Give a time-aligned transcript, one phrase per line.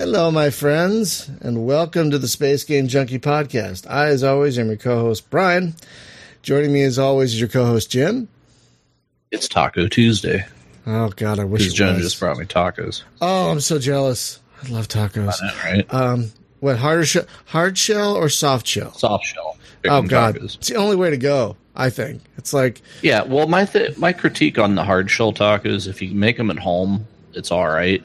[0.00, 3.86] Hello, my friends, and welcome to the Space Game Junkie podcast.
[3.86, 5.74] I, as always, am your co host, Brian.
[6.40, 8.26] Joining me, as always, is your co host, Jim.
[9.30, 10.46] It's Taco Tuesday.
[10.86, 12.04] Oh, God, I wish it Jen was.
[12.04, 13.02] just brought me tacos.
[13.20, 14.40] Oh, I'm so jealous.
[14.64, 15.38] I love tacos.
[15.62, 15.92] Right?
[15.92, 18.94] Um, what, harder sh- hard shell or soft shell?
[18.94, 19.58] Soft shell.
[19.84, 20.36] Oh, God.
[20.36, 20.54] tacos.
[20.56, 22.22] It's the only way to go, I think.
[22.38, 26.14] It's like, Yeah, well, my th- my critique on the hard shell tacos, if you
[26.14, 28.02] make them at home, it's all right.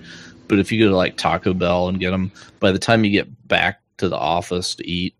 [0.47, 3.11] But if you go to like Taco Bell and get them, by the time you
[3.11, 5.15] get back to the office to eat,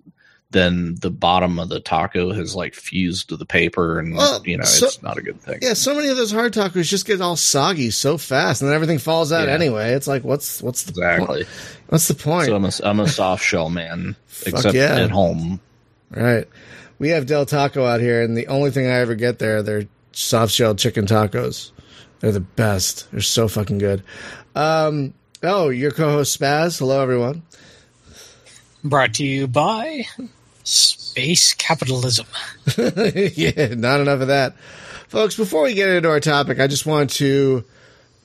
[0.52, 4.58] then the bottom of the taco has like fused to the paper, and Well, you
[4.58, 5.60] know so- it's not a good thing.
[5.62, 8.76] yeah, so many of those hard tacos just get all soggy so fast, and then
[8.76, 9.54] everything falls out Yeah.
[9.54, 9.94] anyway.
[9.94, 11.46] It's like, what's what's the Exactly.
[11.90, 12.46] what's the point?
[12.48, 14.96] So I'm a, I'm a soft shell man, except yeah.
[15.02, 15.60] at home.
[16.12, 16.48] Right.
[17.00, 19.88] We have Del Taco out here, and the only thing I ever get there, they're
[20.14, 21.72] soft shell chicken tacos.
[22.22, 23.12] They're the best.
[23.12, 24.04] They're so fucking good.
[24.56, 25.14] Um,
[25.46, 26.80] oh, your co-host Spaz.
[26.80, 27.44] Hello, everyone.
[28.84, 30.06] Brought to you by
[30.64, 32.26] Space Capitalism.
[32.78, 34.58] yeah, not enough of that,
[35.08, 35.36] folks.
[35.36, 37.64] Before we get into our topic, I just want to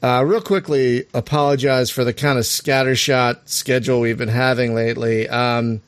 [0.02, 5.28] uh, real quickly apologize for the kind of scattershot schedule we've been having lately.
[5.28, 5.80] Um,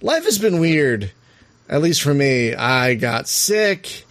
[0.00, 1.10] life has been weird,
[1.68, 2.54] at least for me.
[2.54, 4.04] I got sick.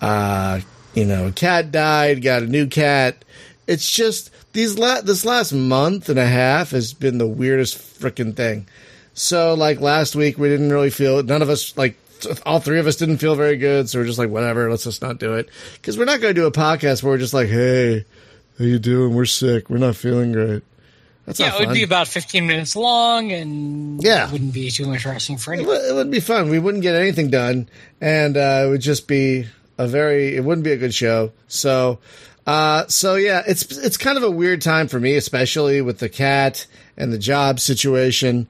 [0.00, 0.60] Uh,
[0.94, 2.22] you know, a cat died.
[2.22, 3.24] Got a new cat.
[3.66, 8.34] It's just these la- this last month and a half has been the weirdest freaking
[8.36, 8.66] thing.
[9.14, 11.22] So, like last week, we didn't really feel.
[11.22, 11.96] None of us like
[12.46, 13.88] all three of us didn't feel very good.
[13.88, 14.70] So we're just like, whatever.
[14.70, 17.18] Let's just not do it because we're not going to do a podcast where we're
[17.18, 18.04] just like, hey,
[18.58, 19.14] how you doing?
[19.14, 19.68] We're sick.
[19.68, 20.62] We're not feeling great.
[21.26, 24.26] That's yeah, it would be about 15 minutes long and Yeah.
[24.26, 25.76] it wouldn't be too interesting for anyone.
[25.76, 26.48] it would be fun.
[26.48, 27.68] We wouldn't get anything done,
[28.00, 29.46] and uh, it would just be
[29.78, 30.34] a very.
[30.36, 31.30] It wouldn't be a good show.
[31.46, 32.00] So,
[32.46, 36.08] uh, so yeah, it's it's kind of a weird time for me, especially with the
[36.08, 38.48] cat and the job situation.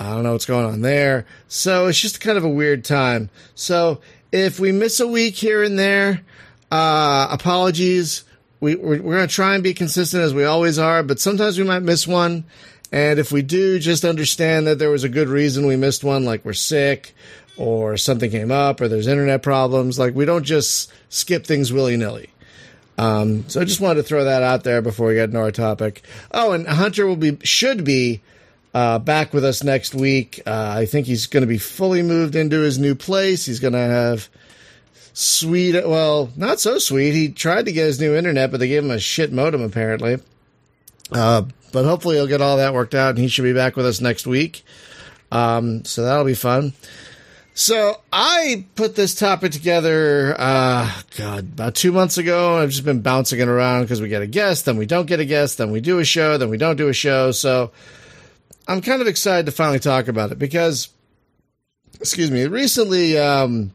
[0.00, 1.26] I don't know what's going on there.
[1.48, 3.30] So it's just kind of a weird time.
[3.54, 4.00] So
[4.30, 6.22] if we miss a week here and there,
[6.70, 8.24] uh, apologies.
[8.60, 11.58] We, we're, we're going to try and be consistent as we always are, but sometimes
[11.58, 12.44] we might miss one.
[12.90, 16.24] And if we do, just understand that there was a good reason we missed one,
[16.24, 17.14] like we're sick
[17.56, 19.98] or something came up or there's internet problems.
[19.98, 22.30] Like we don't just skip things willy nilly.
[22.98, 25.52] Um, so I just wanted to throw that out there before we get into our
[25.52, 26.02] topic.
[26.32, 28.20] Oh, and Hunter will be, should be,
[28.74, 30.42] uh, back with us next week.
[30.44, 33.46] Uh, I think he's going to be fully moved into his new place.
[33.46, 34.28] He's going to have
[35.12, 37.12] sweet, well, not so sweet.
[37.12, 40.18] He tried to get his new internet, but they gave him a shit modem apparently.
[41.12, 41.42] Uh,
[41.72, 44.00] but hopefully he'll get all that worked out and he should be back with us
[44.00, 44.64] next week.
[45.30, 46.72] Um, so that'll be fun.
[47.58, 52.56] So I put this topic together, uh, God, about two months ago.
[52.56, 55.18] I've just been bouncing it around because we get a guest, then we don't get
[55.18, 57.32] a guest, then we do a show, then we don't do a show.
[57.32, 57.72] So
[58.68, 60.90] I'm kind of excited to finally talk about it because,
[62.00, 63.72] excuse me, recently, um,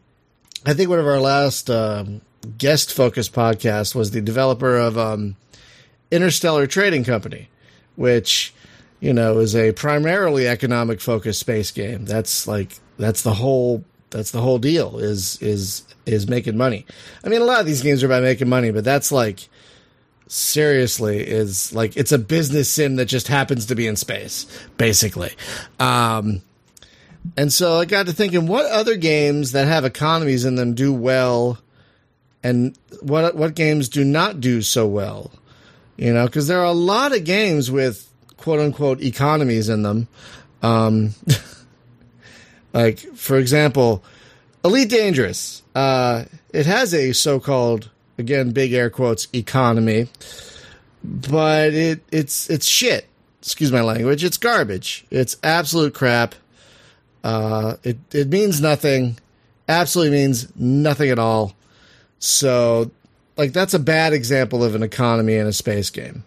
[0.66, 2.22] I think one of our last um,
[2.58, 5.36] guest focused podcasts was the developer of um,
[6.10, 7.50] Interstellar Trading Company,
[7.98, 8.54] which
[9.02, 12.06] you know is a primarily economic focused space game.
[12.06, 16.86] That's like that's the whole that's the whole deal is is is making money.
[17.24, 19.50] I mean, a lot of these games are about making money, but that's like
[20.28, 24.46] seriously is like it's a business sim that just happens to be in space,
[24.78, 25.32] basically.
[25.80, 26.42] Um,
[27.38, 30.94] and so I got to thinking, what other games that have economies in them do
[30.94, 31.58] well,
[32.44, 35.32] and what what games do not do so well?
[35.98, 40.08] You know, because there are a lot of games with quote unquote economies in them.
[40.62, 41.16] Um,
[42.74, 44.04] like for example,
[44.66, 45.62] Elite Dangerous.
[45.76, 50.08] Uh, it has a so-called again big air quotes economy,
[51.04, 53.08] but it it's it's shit.
[53.42, 54.24] Excuse my language.
[54.24, 55.06] It's garbage.
[55.12, 56.36] It's absolute crap.
[57.24, 59.18] Uh, it it means nothing.
[59.68, 61.56] Absolutely means nothing at all.
[62.20, 62.92] So,
[63.38, 66.24] like that's a bad example of an economy in a space game.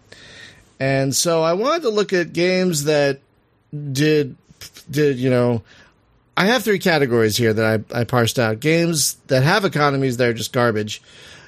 [0.79, 3.19] And so I wanted to look at games that
[3.91, 4.35] did
[4.89, 5.63] did you know
[6.37, 8.59] I have three categories here that I, I parsed out.
[8.59, 11.01] Games that have economies that are just garbage.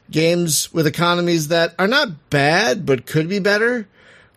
[0.10, 3.88] Games with economies that are not bad but could be better.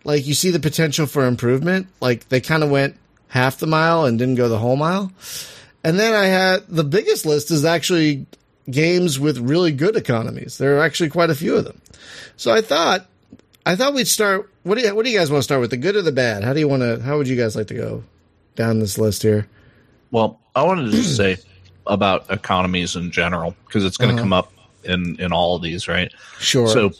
[0.03, 1.87] Like you see the potential for improvement.
[1.99, 2.97] Like they kind of went
[3.29, 5.11] half the mile and didn't go the whole mile.
[5.83, 8.27] And then I had the biggest list is actually
[8.69, 10.59] games with really good economies.
[10.59, 11.81] There are actually quite a few of them.
[12.37, 13.07] So I thought
[13.65, 15.71] I thought we'd start what do you what do you guys want to start with?
[15.71, 16.43] The good or the bad?
[16.43, 18.03] How do you want to how would you guys like to go
[18.55, 19.47] down this list here?
[20.13, 21.37] Well, I wanted to just say
[21.87, 24.23] about economies in general because it's going to Uh-huh.
[24.23, 24.53] come up
[24.85, 26.13] in in all of these, right?
[26.39, 26.67] Sure.
[26.67, 26.91] So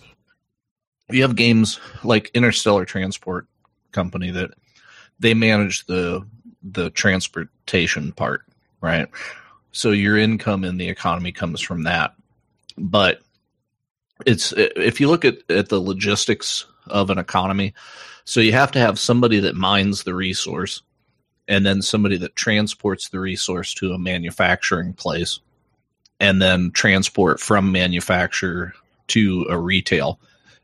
[1.09, 3.47] you have games like Interstellar Transport
[3.91, 4.51] Company that
[5.19, 6.25] they manage the
[6.63, 8.41] the transportation part,
[8.81, 9.07] right?
[9.73, 12.15] So your income in the economy comes from that.
[12.77, 13.21] But
[14.25, 17.73] it's if you look at, at the logistics of an economy,
[18.25, 20.81] so you have to have somebody that mines the resource
[21.47, 25.39] and then somebody that transports the resource to a manufacturing place
[26.19, 28.73] and then transport from manufacturer
[29.07, 30.19] to a retail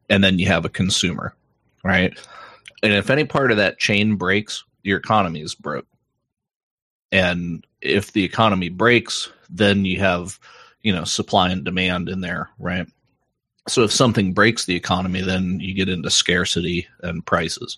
[0.10, 1.36] and then you have a consumer
[1.84, 2.18] right?
[2.84, 5.86] And if any part of that chain breaks your economy is broke.
[7.12, 10.40] And if the economy breaks then you have
[10.82, 12.88] you know supply and demand in there right?
[13.68, 17.78] So if something breaks the economy then you get into scarcity and prices.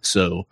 [0.00, 0.46] So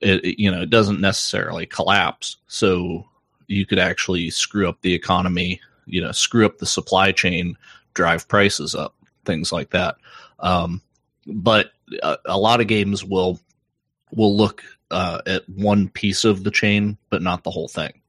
[0.00, 2.36] it, you know it doesn't necessarily collapse.
[2.46, 3.06] So
[3.46, 7.56] you could actually screw up the economy you know screw up the supply chain
[7.94, 8.94] drive prices up
[9.24, 9.96] things like that.
[10.40, 10.82] Um,
[11.26, 13.40] but a, a, lot of games will
[14.12, 18.00] will look uh, at one piece of the chain but not the whole thing.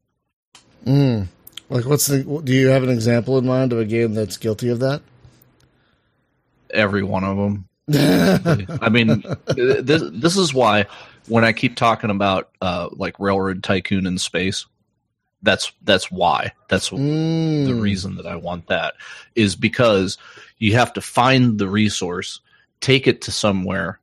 [0.85, 1.27] Mm.
[1.69, 4.69] like what's the do you have an example in mind of a game that's guilty
[4.69, 5.01] of that?
[6.71, 9.23] Every one of them I mean,
[9.55, 10.87] this this is why
[11.27, 14.65] when I keep talking about uh, like Railroad Tycoon in space,
[15.41, 17.65] that's that's why that's mm.
[17.65, 18.95] the reason that I want that
[19.35, 20.17] is because
[20.57, 22.41] you have to find the resource,
[22.81, 23.99] take it to somewhere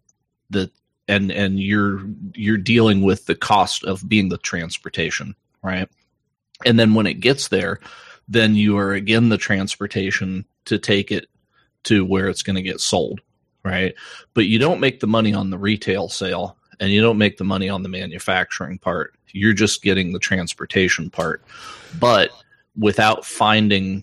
[0.50, 0.70] that
[1.08, 2.00] and and you're
[2.34, 5.88] you're dealing with the cost of being the transportation, right?
[6.64, 7.80] And then when it gets there,
[8.28, 11.26] then you are again the transportation to take it
[11.84, 13.20] to where it's going to get sold
[13.64, 13.94] right?
[14.34, 17.44] But you don't make the money on the retail sale and you don't make the
[17.44, 19.14] money on the manufacturing part.
[19.30, 21.40] You're just getting the transportation part.
[22.00, 22.30] But
[22.76, 24.02] without finding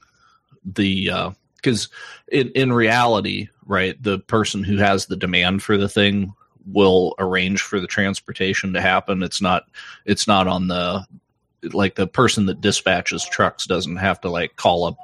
[0.63, 5.89] the because uh, in in reality, right, the person who has the demand for the
[5.89, 6.33] thing
[6.71, 9.23] will arrange for the transportation to happen.
[9.23, 9.65] It's not
[10.05, 11.05] it's not on the
[11.73, 14.97] like the person that dispatches trucks doesn't have to like call up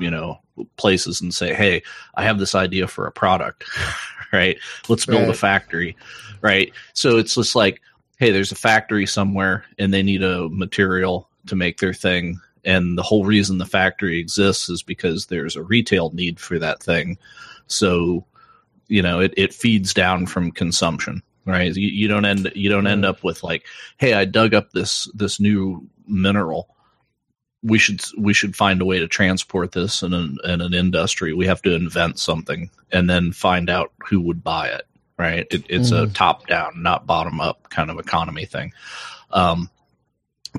[0.00, 0.38] you know
[0.76, 1.82] places and say, "Hey,
[2.14, 3.64] I have this idea for a product."
[4.32, 4.58] right?
[4.88, 5.30] Let's build right.
[5.30, 5.96] a factory,
[6.40, 6.72] right?
[6.94, 7.80] So it's just like,
[8.18, 12.98] "Hey, there's a factory somewhere and they need a material to make their thing." And
[12.98, 17.16] the whole reason the factory exists is because there's a retail need for that thing.
[17.66, 18.26] So,
[18.88, 22.86] you know, it, it feeds down from consumption right you, you, don't end you don't
[22.86, 23.08] end mm.
[23.08, 23.64] up with like
[23.96, 26.68] hey i dug up this this new mineral
[27.62, 31.32] we should we should find a way to transport this in an, in an industry.
[31.32, 34.86] We have to invent something and then find out who would buy it.
[35.18, 35.46] Right?
[35.50, 36.04] It, it's mm.
[36.10, 38.72] a top down, not bottom up kind of economy thing.
[39.32, 39.68] Um,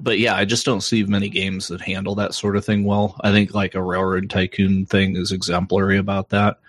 [0.01, 3.16] but yeah, I just don't see many games that handle that sort of thing well.
[3.22, 6.60] I think like a railroad tycoon thing is exemplary about that.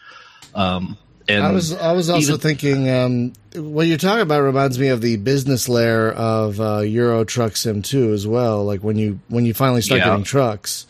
[0.54, 0.96] Um,
[1.36, 4.88] and I was I was also even, thinking um, what you're talking about reminds me
[4.88, 8.64] of the business layer of uh, Euro Truck Sim 2 as well.
[8.64, 10.08] Like when you when you finally start yeah.
[10.08, 10.86] getting trucks.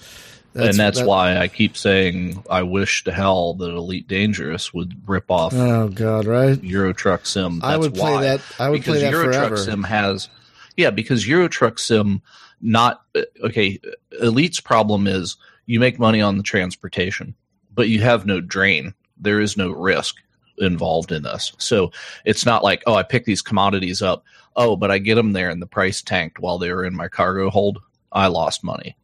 [0.53, 4.75] That's, and that's that, why I keep saying I wish to hell that Elite Dangerous
[4.75, 5.55] would rip off.
[5.55, 6.63] Oh God, right?
[6.65, 7.61] Euro Truck Sim.
[7.61, 8.41] That's I would play that.
[8.59, 9.55] I would because play that Euro forever.
[9.55, 10.29] Truck Sim has,
[10.77, 12.21] yeah, because Euro Truck Sim,
[12.61, 13.03] not
[13.45, 13.79] okay.
[14.21, 17.37] Elite's problem is you make money on the transportation,
[17.73, 18.95] but you have no drain.
[19.17, 20.17] There is no risk
[20.61, 21.53] involved in this.
[21.59, 21.93] So
[22.25, 24.25] it's not like, oh, I pick these commodities up.
[24.57, 27.09] Oh, but I get them there and the price tanked while they were in my
[27.09, 27.79] cargo hold.
[28.13, 28.97] I lost money.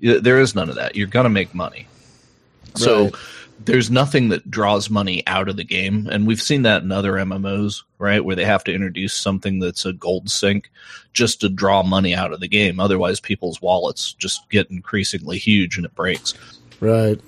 [0.00, 0.96] There is none of that.
[0.96, 1.86] You're going to make money.
[2.66, 2.78] Right.
[2.78, 3.10] So
[3.64, 6.08] there's nothing that draws money out of the game.
[6.10, 8.24] And we've seen that in other MMOs, right?
[8.24, 10.70] Where they have to introduce something that's a gold sink
[11.12, 12.80] just to draw money out of the game.
[12.80, 16.34] Otherwise, people's wallets just get increasingly huge and it breaks.
[16.80, 17.20] Right.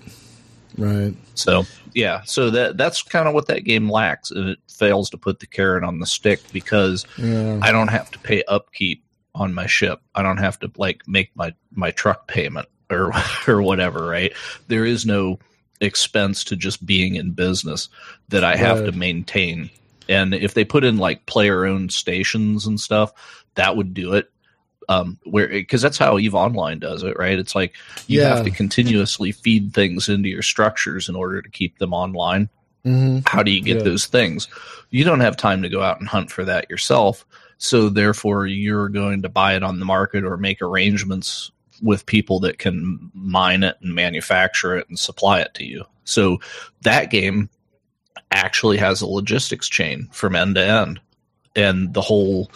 [0.76, 1.14] Right.
[1.34, 1.64] So
[1.94, 5.40] yeah, so that that's kind of what that game lacks, and it fails to put
[5.40, 7.58] the carrot on the stick because yeah.
[7.62, 9.04] I don't have to pay upkeep
[9.34, 10.00] on my ship.
[10.14, 13.12] I don't have to like make my my truck payment or
[13.48, 14.06] or whatever.
[14.06, 14.32] Right?
[14.68, 15.38] There is no
[15.80, 17.88] expense to just being in business
[18.28, 18.86] that I have right.
[18.86, 19.70] to maintain.
[20.08, 23.12] And if they put in like player owned stations and stuff,
[23.54, 24.30] that would do it
[24.88, 27.38] um, where because that's how Eve Online does it, right?
[27.38, 27.74] It's like
[28.06, 28.36] you yeah.
[28.36, 32.48] have to continuously feed things into your structures in order to keep them online.
[32.84, 33.20] Mm-hmm.
[33.26, 33.82] How do you get yeah.
[33.84, 34.48] those things?
[34.90, 37.24] You don't have time to go out and hunt for that yourself.
[37.58, 41.50] So therefore, you're going to buy it on the market or make arrangements
[41.82, 45.84] with people that can mine it and manufacture it and supply it to you.
[46.04, 46.40] So
[46.82, 47.48] that game
[48.30, 51.00] actually has a logistics chain from end to end,
[51.56, 52.50] and the whole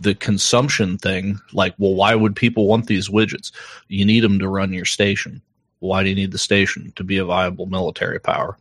[0.00, 3.50] the consumption thing, like, well, why would people want these widgets?
[3.88, 5.42] You need them to run your station.
[5.80, 6.92] Why do you need the station?
[6.96, 8.56] To be a viable military power.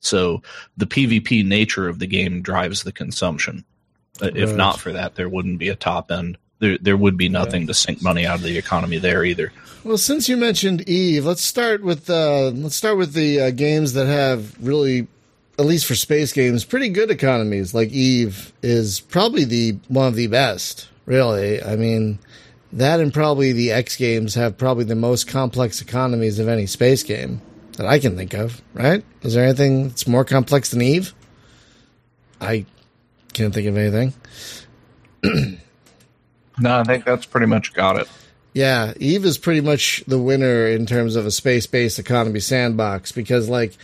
[0.00, 0.42] So
[0.76, 3.64] the PvP nature of the game drives the consumption.
[4.22, 6.38] Uh, If not for that, there wouldn't be a top end.
[6.58, 9.52] There, there would be nothing to sink money out of the economy there either.
[9.82, 13.94] Well, since you mentioned Eve, let's start with uh, let's start with the uh, games
[13.94, 15.06] that have really,
[15.60, 17.74] at least for space games, pretty good economies.
[17.74, 20.88] Like Eve is probably the one of the best.
[21.06, 22.18] Really, I mean,
[22.72, 27.02] that and probably the X games have probably the most complex economies of any space
[27.02, 27.42] game
[27.76, 28.62] that I can think of.
[28.74, 29.04] Right?
[29.22, 31.12] Is there anything that's more complex than Eve?
[32.40, 32.64] I
[33.32, 34.14] can't think of anything.
[36.60, 38.06] No, I think that's pretty much got it.
[38.52, 43.48] Yeah, Eve is pretty much the winner in terms of a space-based economy sandbox because,
[43.48, 43.76] like,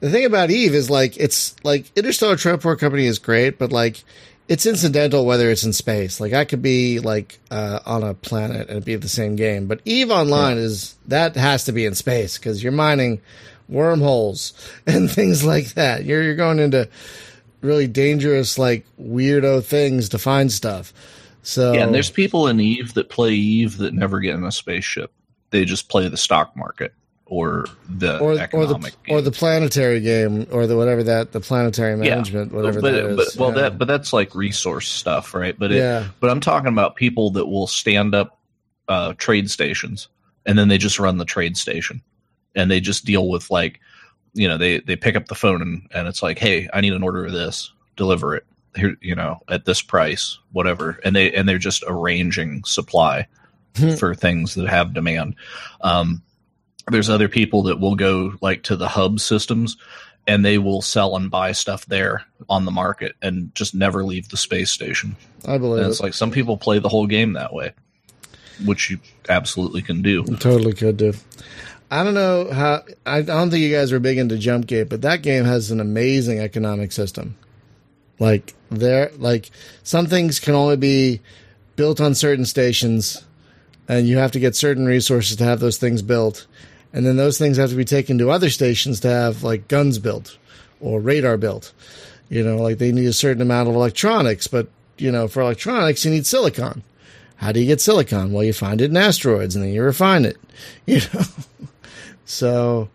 [0.00, 4.02] the thing about Eve is like it's like Interstellar Transport Company is great, but like
[4.46, 6.20] it's incidental whether it's in space.
[6.20, 9.66] Like I could be like uh, on a planet and it'd be the same game,
[9.66, 13.20] but Eve Online is that has to be in space because you're mining
[13.68, 14.52] wormholes
[14.86, 16.04] and things like that.
[16.04, 16.88] You're you're going into
[17.60, 20.92] really dangerous, like weirdo things to find stuff.
[21.42, 24.52] So Yeah, and there's people in Eve that play Eve that never get in a
[24.52, 25.12] spaceship.
[25.50, 26.92] They just play the stock market
[27.30, 31.40] or the or or the economic or the planetary game or the whatever that the
[31.40, 32.14] planetary Yeah.
[32.14, 33.16] management whatever but, that is.
[33.16, 33.62] but well yeah.
[33.68, 35.58] that but that's like resource stuff, right?
[35.58, 36.08] But it, Yeah.
[36.20, 38.38] but I'm talking about people that will stand up
[38.88, 40.08] uh, trade stations
[40.46, 42.00] and then they just run the trade station
[42.54, 43.80] and they just deal with like
[44.32, 46.94] you know they they pick up the phone and and it's like hey I need
[46.94, 51.30] an order of this deliver it here you know at this price whatever and they
[51.32, 53.26] and they're just arranging supply
[53.76, 53.94] Hmm.
[53.94, 55.36] for things that have demand.
[55.82, 56.22] Um,
[56.90, 59.76] there's other people that will go like to the hub systems
[60.26, 64.28] and they will sell and buy stuff there on the market and just never leave
[64.28, 65.16] the space station.
[65.46, 65.90] I believe And it.
[65.90, 67.72] it's like some people play the whole game that way,
[68.64, 70.24] which you absolutely can do.
[70.24, 71.14] Totally could do.
[71.90, 72.82] I don't know how.
[73.06, 76.38] I don't think you guys are big into Jumpgate, but that game has an amazing
[76.38, 77.36] economic system.
[78.18, 79.50] Like there, like
[79.84, 81.20] some things can only be
[81.76, 83.24] built on certain stations,
[83.88, 86.46] and you have to get certain resources to have those things built,
[86.92, 89.98] and then those things have to be taken to other stations to have like guns
[89.98, 90.38] built
[90.80, 91.72] or radar built.
[92.28, 94.68] You know, like they need a certain amount of electronics, but
[94.98, 96.82] you know, for electronics you need silicon.
[97.36, 98.32] How do you get silicon?
[98.32, 100.36] Well, you find it in asteroids and then you refine it.
[100.86, 101.22] You know,
[102.24, 102.88] so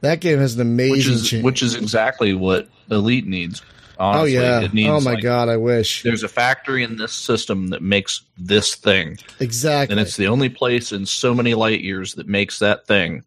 [0.00, 0.92] that game has an amazing.
[0.92, 3.62] Which is cha- which is exactly what Elite needs.
[3.98, 4.60] Oh yeah!
[4.62, 5.48] It needs, oh my like, god!
[5.48, 9.18] I wish There's a factory in this system that makes this thing.
[9.40, 9.92] exactly.
[9.92, 13.22] and it's the only place in so many light years that makes that thing.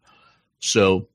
[0.60, 1.08] So,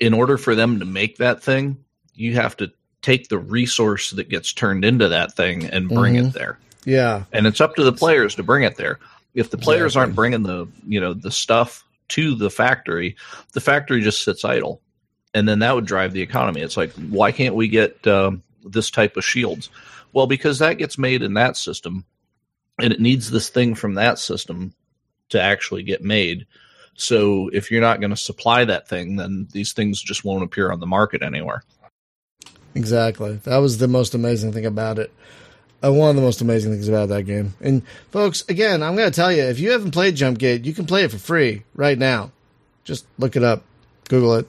[0.00, 1.76] in order for them to make that thing,
[2.14, 2.70] you have to
[3.02, 6.28] take the resource that gets turned into that thing and bring Mhm.
[6.28, 6.58] it there.
[6.86, 8.98] yeah, And it's up to the players to bring it there.
[9.34, 10.00] If the players Exactly.
[10.00, 13.16] aren't bringing the you know the stuff to the factory,
[13.52, 14.80] the factory just sits idle,
[15.34, 16.60] and then that would drive the economy.
[16.60, 19.70] It's like why can't we get um, this type of shields?
[20.12, 22.04] Well, because that gets made in that system,
[22.80, 24.74] and it needs this thing from that system
[25.30, 26.46] to actually get made.
[26.94, 30.70] So if you're not going to supply that thing, then these things just won't appear
[30.70, 31.64] on the market anywhere.
[32.74, 33.36] exactly.
[33.44, 35.12] That was the most amazing thing about it.
[35.84, 37.54] Uh, one of the most amazing things about that game.
[37.60, 40.86] And folks, again, I'm going to tell you, if you haven't played Jumpgate, you can
[40.86, 42.30] play it for free right now.
[42.84, 43.64] Just look it up,
[44.08, 44.48] Google it.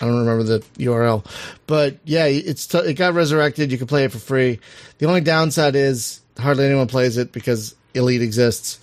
[0.00, 1.24] I don't remember the URL,
[1.66, 3.72] but yeah, it's t- it got resurrected.
[3.72, 4.60] You can play it for free.
[4.98, 8.78] The only downside is hardly anyone plays it because Elite exists,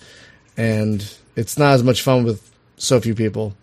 [0.56, 1.02] and
[1.34, 3.54] it's not as much fun with so few people.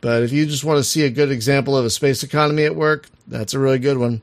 [0.00, 2.76] But if you just want to see a good example of a space economy at
[2.76, 4.22] work, that's a really good one.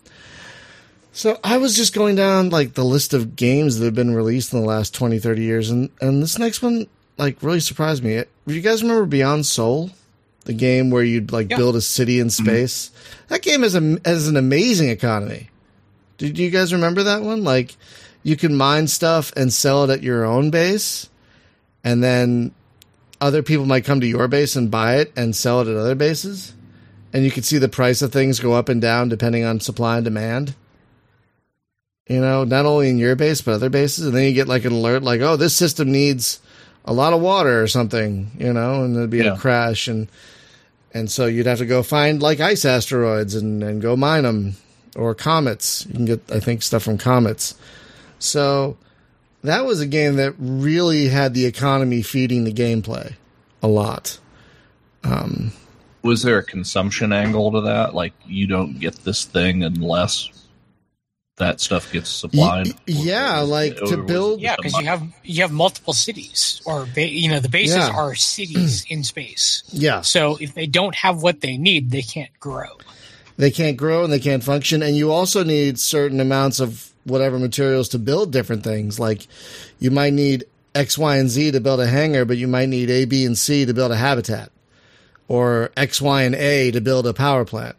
[1.14, 4.54] So I was just going down like the list of games that have been released
[4.54, 8.24] in the last 20, 30 years, and, and this next one like really surprised me.
[8.48, 9.92] Do you guys remember Beyond Sol?
[10.46, 11.58] The game where you'd like Yeah.
[11.58, 12.46] build a city in mm-hmm.
[12.46, 12.92] space.
[13.28, 15.50] That game has a has an amazing economy.
[16.18, 17.44] Did you guys remember that one?
[17.44, 17.76] Like
[18.24, 21.10] you can mine stuff and sell it at your own base,
[21.84, 22.52] and then
[23.20, 25.96] other people might come to your base and buy it and sell it at other
[25.96, 26.54] bases,
[27.14, 29.98] and you could see the price of things go up and down depending on supply
[29.98, 30.56] and demand.
[32.08, 34.66] You know, not only in your base but other bases, and then you get like
[34.66, 36.40] an alert like, "Oh, this system needs
[36.86, 39.36] a lot of water or something," you know, and there'd be Yeah.
[39.36, 40.08] a crash and
[40.94, 44.56] and so you'd have to go find like ice asteroids and, and go mine them
[44.98, 45.86] or comets.
[45.88, 47.56] You can get, I think, stuff from comets.
[48.20, 48.76] So
[49.42, 53.14] that was a game that really had the economy feeding the gameplay
[53.64, 54.20] a lot.
[55.06, 55.54] Um,
[56.04, 57.96] Was there a consumption angle to that?
[57.96, 60.30] Like you don't get this thing unless
[61.42, 62.68] that stuff gets supplied.
[62.68, 66.88] Y- yeah, like, to Or build- Yeah, because you have you have multiple cities, or
[66.96, 67.90] ba- you know the bases Yeah.
[67.90, 69.64] are cities in space.
[69.72, 72.78] Yeah, So if they don't have what they need, they can't grow.
[73.38, 77.40] they can't grow and they can't function, and you also need certain amounts of whatever
[77.40, 79.00] materials to build different things.
[79.00, 79.28] Like
[79.80, 80.46] you might need
[80.76, 83.38] X, Y, and Z to build a hangar, but you might need A, B, and
[83.38, 84.52] C to build a habitat,
[85.28, 87.76] or X, Y, and A to build a power plant.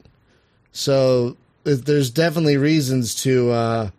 [0.72, 3.90] So there's definitely reasons to uh,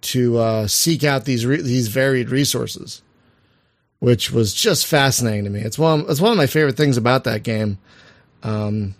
[0.00, 3.02] to uh, seek out these re- these varied resources,
[3.98, 5.60] which was just fascinating to me.
[5.60, 7.78] It's one it's one of my favorite things about that game.
[8.42, 8.94] Um,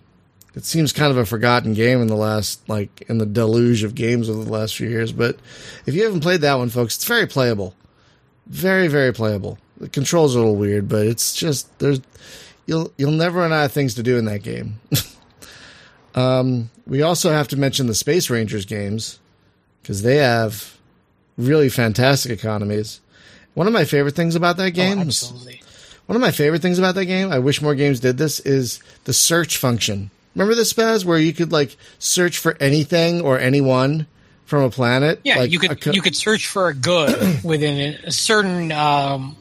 [0.55, 3.95] it seems kind of a forgotten game in the last like in the deluge of
[3.95, 5.11] games over the last few years.
[5.11, 5.37] But
[5.85, 7.75] if you haven't played that one, folks, it's very playable,
[8.47, 9.57] very very playable.
[9.77, 12.01] The controls are a little weird, but it's just there's
[12.65, 14.79] you'll you'll never run out of things to do in that game.
[16.19, 19.19] um, we also have to mention the Space Rangers games
[19.81, 20.77] because they have
[21.37, 22.99] really fantastic economies.
[23.53, 25.49] One of my favorite things about that game, Oh,
[26.05, 28.79] one of my favorite things about that game, I wish more games did this, is
[29.05, 30.11] the search function.
[30.35, 34.07] Remember this, Spaz, where you could like search for anything or anyone
[34.45, 35.21] from a planet?
[35.23, 39.35] Yeah, like you could co- you could search for a good within a certain um,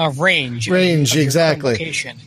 [0.00, 0.68] uh, range.
[0.68, 1.74] range of exactly,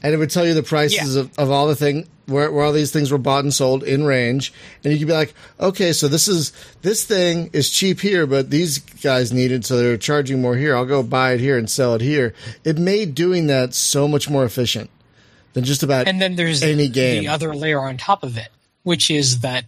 [0.03, 1.21] and it would tell you the prices Yeah.
[1.21, 4.03] of, of all the thing where, where all these things were bought and sold in
[4.05, 4.53] range,
[4.83, 8.49] and you could be like, okay, so this is this thing is cheap here, but
[8.49, 10.75] these guys need it, so they're charging more here.
[10.75, 12.33] I'll go buy it here and sell it here.
[12.63, 14.89] It made doing that so much more efficient
[15.53, 17.23] than just about And then there's any game.
[17.23, 18.49] the other layer on top of it,
[18.83, 19.65] which is that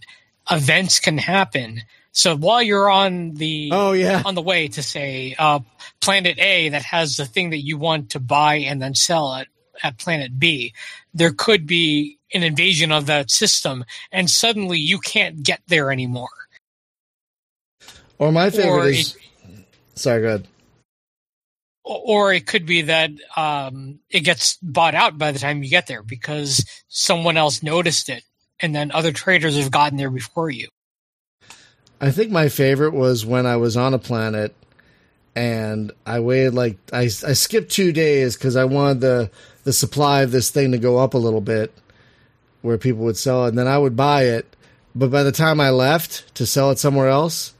[0.49, 1.81] events can happen.
[2.15, 4.23] So while you're on the Oh, yeah.
[4.25, 5.59] on the way to say uh,
[5.99, 9.47] Planet A that has the thing that you want to buy and then sell at
[9.83, 10.73] at Planet B,
[11.13, 16.29] there could be an invasion of that system, and suddenly you can't get there anymore.
[18.17, 19.17] or my favorite or is
[19.95, 20.47] sorry, go ahead.
[21.83, 25.87] or it could be that um, it gets bought out by the time you get
[25.87, 28.23] there because someone else noticed it,
[28.61, 30.69] and then other traders have gotten there before you.
[32.01, 34.53] I think my favorite was when I was on a planet
[35.35, 39.31] and I waited like I, I skipped two days because I wanted the
[39.63, 41.73] the supply of this thing to go up a little bit
[42.61, 44.55] where people would sell it and then I would buy it.
[44.93, 47.53] But by the time I left to sell it somewhere else,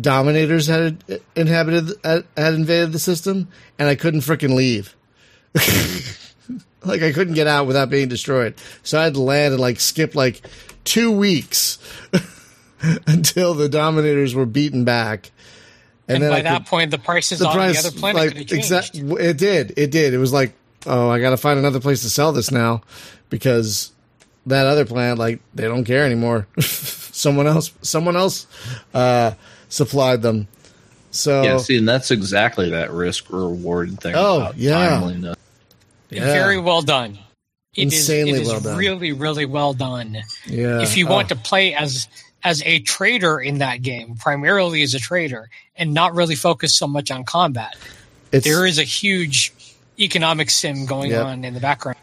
[0.00, 1.02] dominators had
[1.34, 4.94] inhabited had, invaded the system and I couldn't freaking leave.
[6.84, 8.54] like I couldn't get out without being destroyed.
[8.82, 10.42] So I had to land and like skip like
[10.84, 11.78] two weeks
[13.06, 15.30] until the dominators were beaten back.
[16.08, 18.16] And, then by I that could- point, the prices the on price the other planet
[18.36, 20.52] like could exact it did it did it was like
[20.86, 22.80] oh i gotta find another place to sell this now
[23.28, 23.90] because
[24.46, 28.46] that other planet like they don't care anymore someone else someone else
[28.94, 29.32] uh
[29.68, 30.46] supplied them
[31.10, 34.14] so Yeah, see, and that's exactly that risk reward thing.
[34.16, 35.10] Oh, about yeah.
[36.10, 36.20] yeah.
[36.24, 37.18] Very well done.
[37.74, 38.76] It is Insanely it is well done.
[38.78, 40.18] really, really well done.
[40.46, 42.06] yeah if you Oh, want to play as
[42.44, 46.86] as a trader in that game, primarily as a trader, and not really focus so
[46.86, 47.76] much on combat,
[48.32, 49.52] it's, there is a huge
[49.98, 51.24] economic sim going Yep.
[51.26, 51.96] on in the background.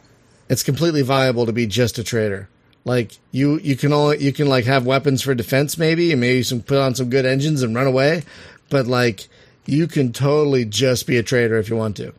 [0.50, 2.50] it's completely viable to be just a trader
[2.86, 6.42] like you you can only you can like have weapons for defense maybe and maybe
[6.44, 8.24] some put on some good engines and run away
[8.70, 9.28] but like
[9.66, 12.12] you can totally just be a trader if you want to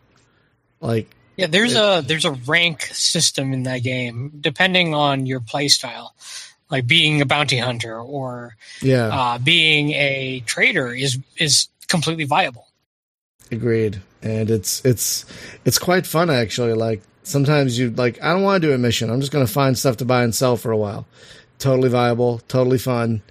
[0.80, 5.66] like Yeah, there's a there's a rank system in that game depending on your play
[5.68, 6.14] style.
[6.70, 12.66] Like being a bounty hunter or yeah uh, being a trader is is completely viable.
[13.50, 14.00] Agreed.
[14.22, 15.24] And it's it's
[15.64, 16.72] it's quite fun actually.
[16.72, 19.10] Like sometimes you like I don't want to do a mission.
[19.10, 21.06] I'm just going to find stuff to buy and sell for a while.
[21.58, 23.22] Totally viable, totally fun.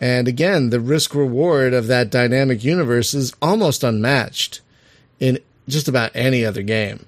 [0.00, 4.62] And again, the risk reward of that dynamic universe is almost unmatched
[5.18, 5.38] in
[5.68, 7.04] just about any other game.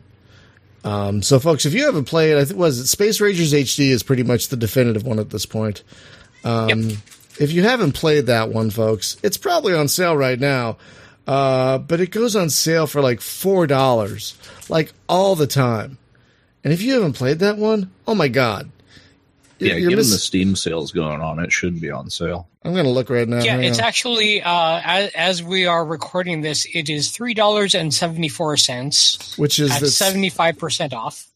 [0.85, 4.03] Um, so, folks, if you haven't played, I think was it Space Rangers HD is
[4.03, 5.83] pretty much the definitive one at this point.
[6.45, 6.99] Um, Yep.
[7.39, 10.77] If you haven't played that one, folks, it's probably on sale right now.
[11.27, 14.37] Uh, but it goes on sale for like four dollars,
[14.69, 15.97] like all the time.
[16.65, 18.71] And if you haven't played that one, oh my god!
[19.69, 22.49] Yeah, given miss- the Steam sales going on, it should be on sale.
[22.65, 23.43] I'm gonna look right now.
[23.43, 23.85] Yeah, Hang it's on.
[23.85, 28.57] actually uh, as, as we are recording this, it is three dollars and seventy four
[28.57, 31.27] cents which is seventy five percent off.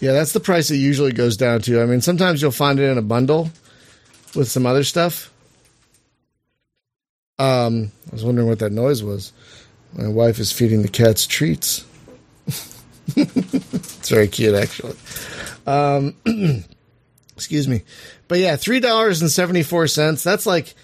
[0.00, 1.80] yeah, that's the price it usually goes down to.
[1.80, 3.50] I mean, sometimes you'll find it in a bundle
[4.34, 5.32] with some other stuff.
[7.38, 9.32] Um, I was wondering what that noise was.
[9.96, 11.84] My wife is feeding the cats treats.
[13.16, 14.96] it's very cute, actually.
[15.66, 16.14] Um,
[17.36, 17.82] excuse me,
[18.28, 20.22] but yeah, three dollars and seventy four cents.
[20.22, 20.74] That's like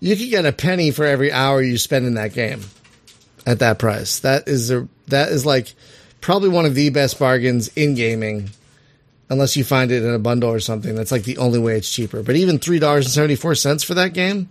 [0.00, 2.62] you could get a penny for every hour you spend in that game.
[3.46, 5.72] At that price, that is a that is like
[6.20, 8.50] probably one of the best bargains in gaming,
[9.30, 10.94] unless you find it in a bundle or something.
[10.94, 12.22] That's like the only way it's cheaper.
[12.22, 14.50] But even three dollars and seventy four cents for that game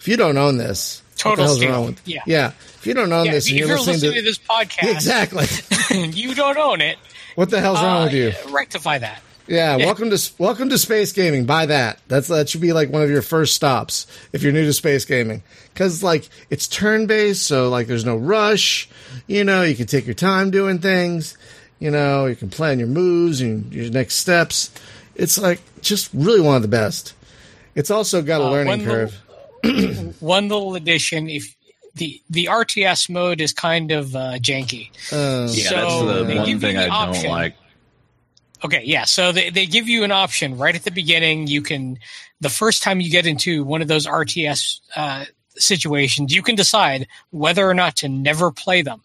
[0.00, 1.70] if you don't own this, Total hell's steal.
[1.70, 2.20] wrong with Yeah.
[2.26, 2.48] yeah?
[2.48, 4.92] If you don't own Yeah, this and you're you're listening, listening to, to, this podcast
[5.90, 6.98] exactly, you don't own it,
[7.36, 8.32] what the hell's wrong uh, with you?
[8.52, 9.22] rectify that.
[9.46, 11.44] Yeah, welcome to welcome to space gaming.
[11.44, 11.98] Buy that.
[12.08, 15.04] That's that should be like one of your first stops if you're new to space
[15.04, 18.88] gaming because like it's turn based, so like there's no rush.
[19.26, 21.36] You know, you can take your time doing things.
[21.78, 24.70] You know, you can plan your moves and your next steps.
[25.14, 27.12] It's like just really one of the best.
[27.74, 30.14] It's also got a Uh, learning one little- curve.
[30.20, 31.54] One little addition: if
[31.94, 34.88] the the RTS mode is kind of uh, janky.
[35.12, 37.24] Uh, Yeah, So, that's the one thing the I option.
[37.24, 37.54] don't like.
[38.64, 39.04] Okay, yeah.
[39.04, 41.46] So they, they give you an option right at the beginning.
[41.46, 41.98] You can,
[42.40, 47.06] the first time you get into one of those RTS uh, situations, you can decide
[47.30, 49.02] whether or not to never play them.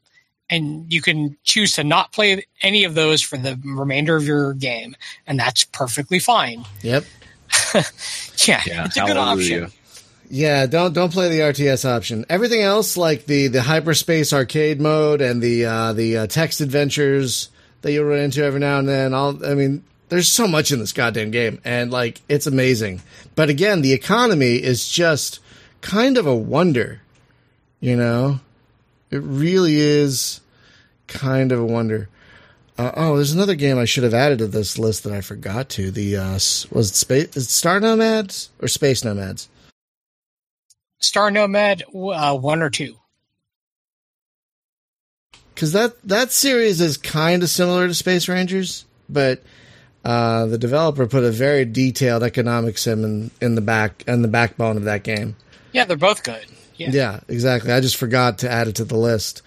[0.50, 4.54] And you can choose to not play any of those for the remainder of your
[4.54, 4.96] game.
[5.28, 6.66] And that's perfectly fine.
[6.82, 7.06] Yep.
[8.48, 9.64] Yeah, Yeah, it's a good hallelujah.
[9.66, 9.74] option.
[10.30, 12.26] Yeah, don't don't play the RTS option.
[12.30, 17.50] Everything else, like the the hyperspace arcade mode and the uh, the uh, text adventures
[17.82, 19.14] that you'll run into every now and then.
[19.14, 23.02] All I mean, there's so much in this goddamn game, and like it's amazing.
[23.36, 25.40] But again, the economy is just
[25.82, 27.02] kind of a wonder.
[27.80, 28.40] You know,
[29.12, 30.42] it really is
[31.08, 32.10] kind of a wonder.
[32.78, 35.68] Uh, oh, there's another game I should have added to this list that I forgot
[35.70, 35.92] to.
[35.92, 39.50] The uh, was it space Star Nomads or Space Nomads?
[41.00, 42.99] Star Nomad, uh, one or two.
[45.60, 49.44] Because that that series is kind of similar to Space Rangers, but
[50.06, 54.30] uh, the developer put a very detailed economic sim in, in the back and the
[54.30, 55.36] backbone of that game.
[55.74, 56.46] Yeah, they're both good.
[56.78, 56.92] Yeah.
[56.92, 57.74] Yeah, exactly.
[57.74, 59.42] I just forgot to add it to the list.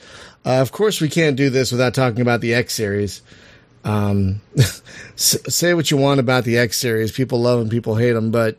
[0.45, 3.23] Uh, of course, we can't do this without talking about the X series.
[3.83, 4.43] Um,
[5.17, 8.59] say what you want about the X series, people love them, people hate them, but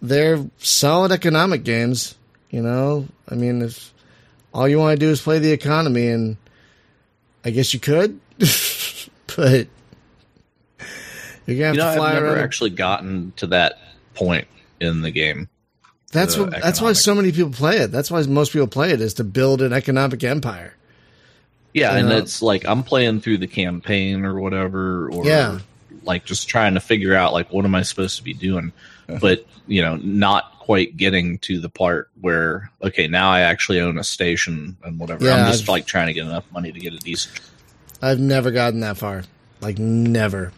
[0.00, 2.14] they're solid economic games.
[2.48, 3.92] You know, I mean, if
[4.54, 6.38] all you want to do is play the economy, and
[7.44, 8.20] I guess you could,
[9.36, 9.66] but
[11.46, 12.38] you're gonna have You know, to I've never around.
[12.38, 13.78] actually gotten to that
[14.14, 14.46] point
[14.80, 15.48] in the game.
[16.12, 16.62] That's the what.
[16.62, 17.90] That's why so many people play it.
[17.90, 20.74] That's why most people play it is to build an economic empire.
[21.74, 22.18] Yeah, You and know?
[22.18, 25.60] it's like I'm playing through the campaign or whatever, or Yeah.
[26.04, 28.72] like just trying to figure out like what am I supposed to be doing,
[29.20, 33.98] but you know, not quite getting to the part where okay, now I actually own
[33.98, 35.24] a station and whatever.
[35.24, 37.40] Yeah, I'm just I've- like trying to get enough money to get a decent.
[38.00, 39.24] I've never gotten that far.
[39.60, 40.52] Like never.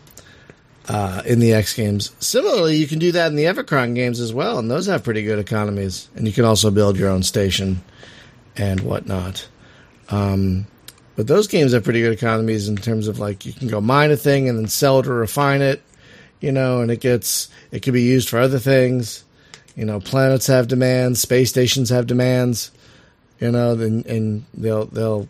[0.87, 2.11] Uh, in the X games.
[2.19, 5.23] Similarly, you can do that in the Evochron games as well, and those have pretty
[5.23, 6.11] good economies.
[6.15, 7.81] And you can also build your own station
[8.55, 9.49] and whatnot.
[10.11, 10.67] Um,
[11.17, 14.11] but those games have pretty good economies in terms of like you can go mine
[14.11, 15.81] a thing and then sell it or refine it,
[16.45, 19.25] you know, and it gets it can be used for other things.
[19.75, 22.71] You know, planets have demands, space stations have demands,
[23.41, 25.27] you know, then and they'll they'll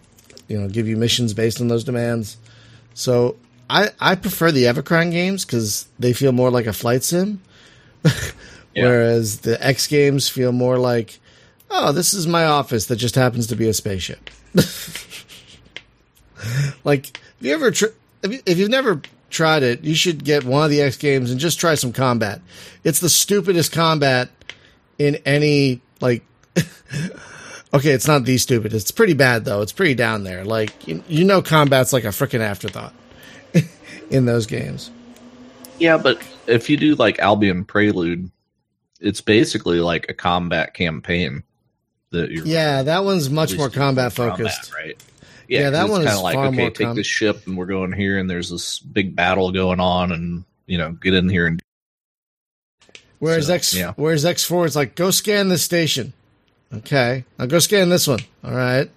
[0.49, 2.37] you know give you missions based on those demands.
[2.95, 3.37] So
[3.71, 7.41] I I prefer the Evochron games because they feel more like a flight sim,
[8.75, 11.21] whereas the X games feel more like
[11.71, 14.31] oh this is my office that just happens to be a spaceship.
[16.85, 17.87] like have you ever tr-
[18.25, 19.01] if, you, if you've never
[19.35, 22.41] tried it, you should get one of the X games and just try some combat.
[22.85, 24.31] It's the stupidest combat
[24.99, 26.25] in any like
[27.75, 28.73] Okay, it's not the stupid.
[28.73, 29.61] It's pretty bad though.
[29.61, 30.45] It's pretty down there.
[30.45, 32.95] Like you, you know, combat's like a freaking afterthought
[34.11, 34.93] in those games.
[35.81, 38.31] Yeah, but if you do like Albion Prelude,
[39.01, 41.43] it's basically like a combat campaign
[42.11, 44.73] that you're Yeah, that one's much more combat combat, focused.
[44.73, 44.97] right?
[45.49, 47.93] Yeah, that 'cause one is kinda like okay, take com- this ship and we're going
[47.93, 51.61] here, and there's this big battle going on, and you know, get in here and
[53.21, 53.93] Whereas So, X, yeah.
[53.97, 56.13] whereas X four is like, go scan this station.
[56.73, 58.21] Okay, now go scan this one.
[58.43, 58.91] All right,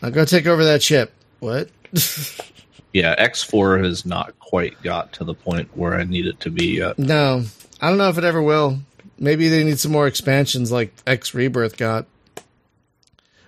[0.00, 1.12] now go take over that ship.
[1.40, 1.68] What?
[2.92, 6.50] yeah, X four has not quite got to the point where I need it to
[6.50, 6.98] be yet.
[6.98, 7.44] no,
[7.80, 8.78] I don't know if it ever will.
[9.18, 12.06] Maybe they need some more expansions like X Rebirth got.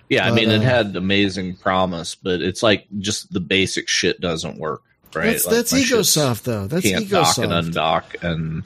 [0.09, 3.87] Yeah, I But, mean, it uh, had amazing promise, but it's like just the basic
[3.89, 4.83] shit doesn't work,
[5.15, 5.25] right?
[5.31, 6.67] That's Like, that's EgoSoft though.
[6.67, 7.73] That's can't dock and EgoSoft.
[7.73, 8.63] undock and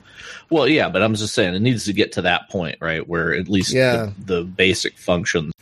[0.51, 3.33] well yeah but i'm just saying it needs to get to that point right where
[3.35, 4.09] at least Yeah.
[4.17, 5.53] the, the basic functions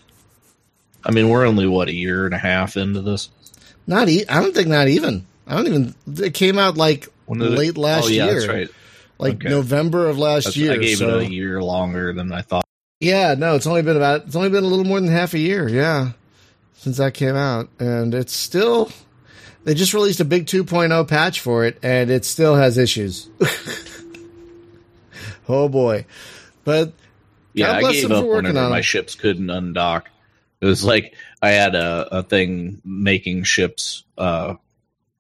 [1.04, 3.30] i mean we're only what a year and a half into this
[3.86, 5.26] Not e- I don't think not even.
[5.46, 5.96] I don't even.
[6.26, 8.70] It came out like it- late last oh yeah year, that's right
[9.20, 9.50] like Okay.
[9.50, 10.72] November of last That's- year.
[10.74, 12.66] i gave so- it a year longer than i thought
[13.00, 15.40] Yeah, no, it's only been about it's only been a little more than half a
[15.40, 16.12] year, yeah,
[16.74, 18.92] since that came out, and it's still
[19.64, 23.30] they just released a big 2.0 patch for it, and it still has issues.
[25.50, 26.06] oh boy,
[26.64, 26.94] but
[27.54, 30.04] Yeah, God I gave them up whenever on my ships couldn't undock.
[30.60, 34.56] It was like I had a, a thing making ships uh,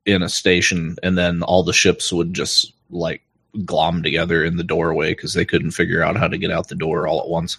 [0.03, 3.21] in a station, and then all the ships would just like
[3.65, 6.75] glom together in the doorway because they couldn't figure out how to get out the
[6.75, 7.57] door all at once,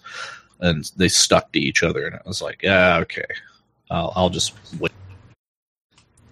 [0.61, 2.06] and they stuck to each other.
[2.06, 3.26] And I was like, yeah, okay,
[3.90, 4.92] I'll, I'll just wait.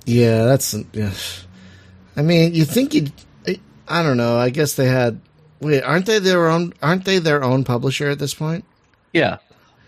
[0.04, 0.74] Yeah, that's.
[0.92, 1.12] Yeah.
[2.16, 3.12] I mean, you think you'd.
[3.88, 4.38] I- don't know.
[4.38, 5.20] I guess they had.
[5.60, 6.72] Wait, aren't they their own?
[6.82, 8.64] Aren't they their own publisher at this point?
[9.12, 9.38] Yeah,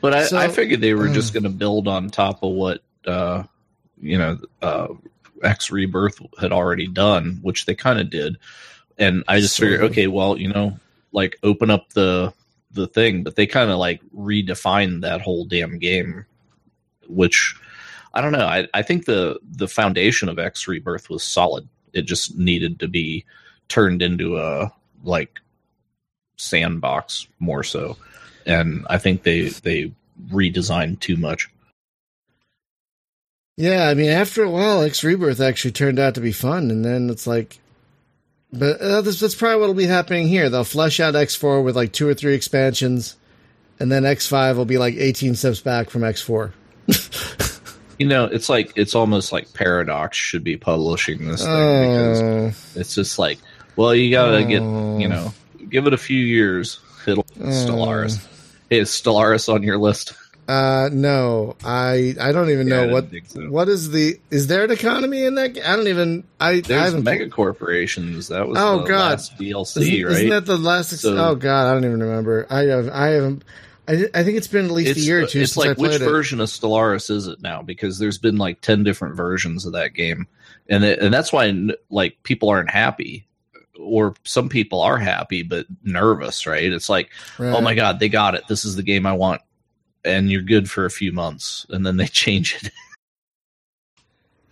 [0.01, 1.41] but I, So- I figured they were just uh.
[1.41, 3.45] going to build on top of what uh,
[4.01, 4.89] you know uh,
[5.43, 8.39] X Rebirth had already done, which they kind of did.
[8.99, 10.79] And I just figured, okay, well, you know,
[11.13, 12.33] like open up the
[12.73, 16.27] the thing, but they kind of like redefined that whole damn game,
[17.09, 17.55] which
[18.13, 18.47] I don't know.
[18.47, 21.69] I, I think the the foundation of X Rebirth was solid.
[21.93, 23.25] It just needed to be
[23.69, 24.73] turned into a
[25.05, 25.39] like
[26.37, 27.97] sandbox more so
[28.49, 29.93] and I think they they
[30.31, 31.49] redesigned too much.
[33.57, 36.85] Yeah, I mean, after a while, X Rebirth actually turned out to be fun, and
[36.85, 37.59] then it's like,
[38.53, 40.49] but uh, that's, that's probably what'll be happening here.
[40.51, 43.17] They'll flesh out X four with like two or three expansions,
[43.81, 46.53] and then X five will be like eighteen steps back from X four.
[47.99, 52.21] You know, it's like it's almost like Paradox should be publishing this thing because
[52.77, 53.41] Oh, it's just like,
[53.75, 54.99] well, you gotta get Oh.
[54.99, 55.35] you know,
[55.69, 56.79] give it a few years.
[57.09, 58.25] It'll Stellaris.
[58.71, 60.13] Hey, is Stellaris on your list?
[60.49, 63.43] Uh, no, I I don't even Yeah, know what so.
[63.51, 65.59] what is the is there an economy in that?
[65.59, 67.05] I don't even I I There's haven't.
[67.05, 68.29] mega corporations.
[68.29, 69.11] That was Oh, the God.
[69.11, 70.13] last DLC, isn't, right?
[70.13, 70.93] isn't that the last?
[70.93, 72.47] Ex- So- oh God, I don't even remember.
[72.51, 73.45] I have I haven't.
[73.87, 75.79] I, I think it's been at least a year or two it's since I like
[75.79, 75.99] which it.
[76.01, 77.63] version of Stellaris is it now?
[77.63, 80.27] Because there's been like ten different versions of that game,
[80.69, 81.53] and it, and that's why
[81.91, 83.27] like people aren't happy,
[83.79, 86.71] or some people are happy but nervous, right?
[86.71, 87.09] It's like,
[87.39, 88.45] oh my god, they got it.
[88.47, 89.41] This is the game I want,
[90.09, 92.73] and you're good for a few months, and then they change it.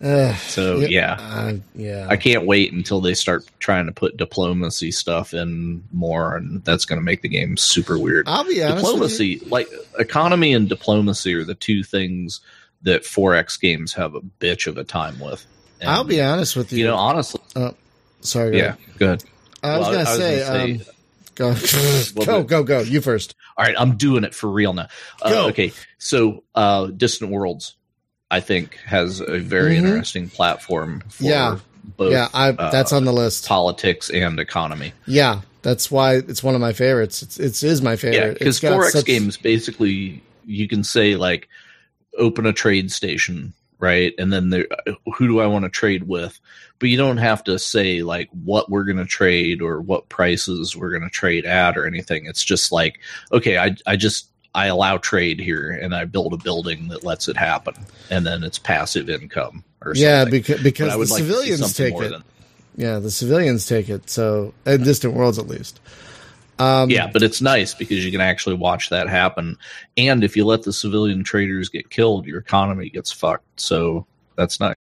[0.03, 2.07] Ugh, So yeah, uh, yeah.
[2.11, 6.85] I can't wait until they start trying to put diplomacy stuff in more, and that's
[6.85, 8.27] going to make the game super weird.
[8.29, 8.85] I'll be honest.
[8.85, 12.40] diplomacy like economy and diplomacy are the two things
[12.83, 15.47] that 4x games have a bitch of a time with.
[15.81, 16.81] And, I'll be honest with you.
[16.81, 17.40] you know honestly
[18.21, 18.51] Sorry.
[18.53, 18.79] Go yeah ahead.
[18.99, 19.25] good
[19.62, 20.42] I was Well, gonna say.
[20.42, 20.81] um,
[21.37, 21.55] go,
[22.25, 22.81] go, go, go.
[22.81, 23.35] You first.
[23.57, 24.88] all right i'm doing it for real now
[25.22, 25.49] uh, Go.
[25.49, 27.77] okay so uh distant worlds
[28.31, 29.79] i think has a very Mhm.
[29.87, 31.59] interesting platform for Yeah.
[31.96, 32.49] both yeah, I.
[32.51, 33.46] uh, that's on the list.
[33.46, 37.22] politics and economy Yeah, that's why it's one of my favorites.
[37.22, 38.38] It's it's is my yeah favorite.
[38.38, 41.49] because got 4x such- games basically you can say like
[42.18, 44.67] open a trade station right and then there
[45.17, 46.41] who do i want to trade with
[46.79, 50.75] but you don't have to say like what we're going to trade or what prices
[50.77, 52.99] we're going to trade at or anything it's just like
[53.33, 57.29] okay i i just i allow trade here and i build a building that lets
[57.29, 57.75] it happen
[58.11, 61.95] and then it's passive income or Yeah, something because But because the like civilians take
[61.95, 62.11] it.
[62.11, 62.25] than-
[62.77, 64.09] Yeah, the civilians take it.
[64.11, 65.81] So in distant worlds, at least.
[66.59, 69.59] Um, yeah, but it's nice because you can actually watch that happen.
[69.97, 73.61] And if you let the civilian traders get killed, your economy gets fucked.
[73.61, 74.77] So that's nice.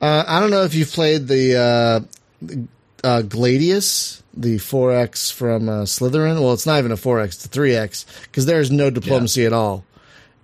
[0.00, 2.56] Uh, I don't know if you've played the uh,
[3.04, 6.40] uh, Gladius, the 4X from uh, Slitherine.
[6.40, 9.84] Well, it's not even a 4X, it's a 3X, because there's no diplomacy at all.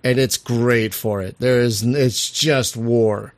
[0.01, 1.37] And it's great for it.
[1.39, 3.33] There is, it's just war.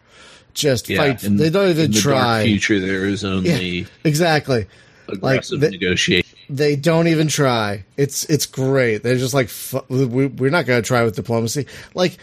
[0.54, 1.24] Just fight.
[1.24, 2.44] in- they don't even in the try.
[2.46, 4.68] future, there is only Exactly.
[5.08, 6.28] Aggressive the- negotiation.
[6.50, 7.86] They don't even try.
[7.96, 9.04] It's it's great.
[9.04, 9.50] They're just like
[9.90, 11.66] we, we're not going to try with diplomacy.
[11.96, 12.18] Like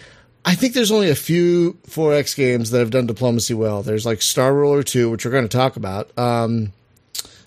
[0.45, 3.83] I think there's only a few 4X games that have done diplomacy well.
[3.83, 6.17] There's like Star Ruler 2, which we're going to talk about.
[6.19, 6.73] Um,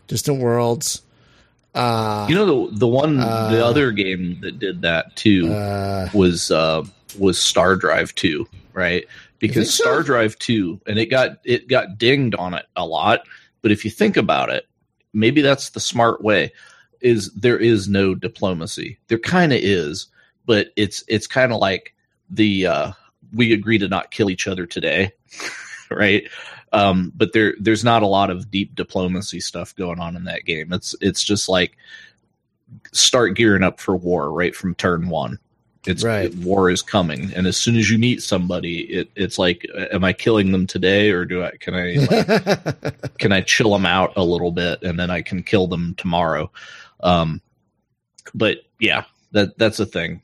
[0.07, 1.03] Distant Worlds.
[1.73, 6.09] Uh, You know the the one Uh, the other game that did that too uh,
[6.13, 6.83] was uh
[7.19, 9.05] was Star Drive 2, right?
[9.39, 9.83] Because so?
[9.83, 13.21] Star Drive 2 and it got it got dinged on it a lot,
[13.61, 14.65] but if you think about it,
[15.13, 16.51] maybe that's the smart way
[17.01, 18.99] is there is no diplomacy.
[19.07, 20.07] There kind of is,
[20.45, 21.95] but it's it's kind of like
[22.29, 22.91] the uh
[23.33, 25.11] we agree to not kill each other today,
[25.91, 26.23] right?
[26.73, 30.45] Um but there there's not a lot of deep diplomacy stuff going on in that
[30.45, 30.71] game.
[30.71, 31.77] It's it's just like
[32.93, 35.37] start gearing up for war right from turn 1
[35.87, 36.33] it's Right.
[36.35, 37.33] war is coming.
[37.33, 40.67] And as soon as you meet somebody it, it's like uh, am i killing them
[40.67, 44.83] today or do i can i like, can i chill them out a little bit
[44.83, 46.51] and then i can kill them tomorrow?
[47.01, 47.41] Um
[48.35, 50.21] but yeah that that's a thing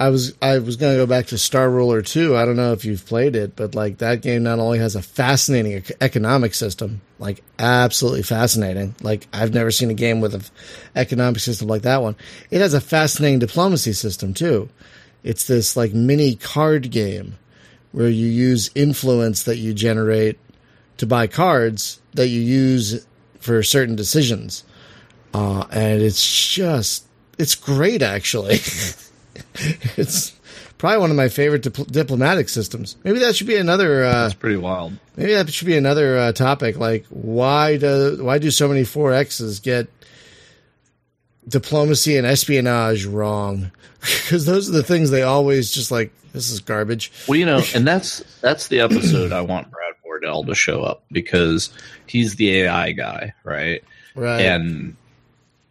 [0.00, 2.34] I was I was gonna go back to Star Ruler 2.
[2.34, 5.02] I don't know if you've played it, but like that game not only has a
[5.02, 8.94] fascinating economic system, like absolutely fascinating.
[9.02, 10.42] Like I've never seen a game with an
[10.96, 12.16] economic system like that one.
[12.50, 14.70] It has a fascinating diplomacy system too.
[15.22, 17.36] It's this like mini card game
[17.92, 20.38] where you use influence that you generate
[20.96, 23.06] to buy cards that you use
[23.38, 24.64] for certain decisions.
[25.34, 27.04] Uh, and it's just
[27.36, 28.60] it's great actually.
[29.96, 30.30] it's
[30.78, 32.96] probably one of my favorite dipl- diplomatic systems.
[33.04, 34.04] Maybe that should be another.
[34.04, 34.92] Uh, That's pretty wild.
[35.16, 36.76] maybe that should be another uh, topic.
[36.78, 39.88] Like, why do why do so many four X's get
[41.48, 43.72] diplomacy and espionage wrong?
[44.00, 46.10] Because those are the things they always just like.
[46.32, 47.12] This is garbage.
[47.28, 51.02] Well, you know, and that's that's the episode I want Brad Wardell to show up
[51.12, 51.68] because
[52.06, 53.84] he's the AI guy, right?
[54.14, 54.40] Right.
[54.40, 54.96] And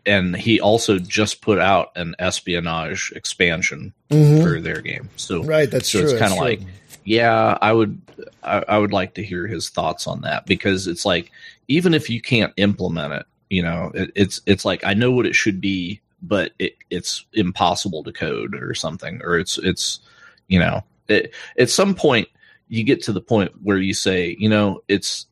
[0.10, 4.42] and he also just put out an espionage expansion Mhm.
[4.44, 5.10] for their game.
[5.16, 5.70] So Right.
[5.70, 6.10] That's so true.
[6.10, 6.62] it's kind of like,
[7.06, 8.02] yeah, I would,
[8.44, 11.32] I, I would like to hear his thoughts on that because it's like,
[11.68, 15.26] even if you can't implement it, you know, it, it's it's like I know what
[15.26, 20.00] it should be, but it, it's impossible to code or something, or it's it's,
[20.48, 22.28] you know, it, at some point
[22.68, 25.26] you get to the point where you say, you know, it's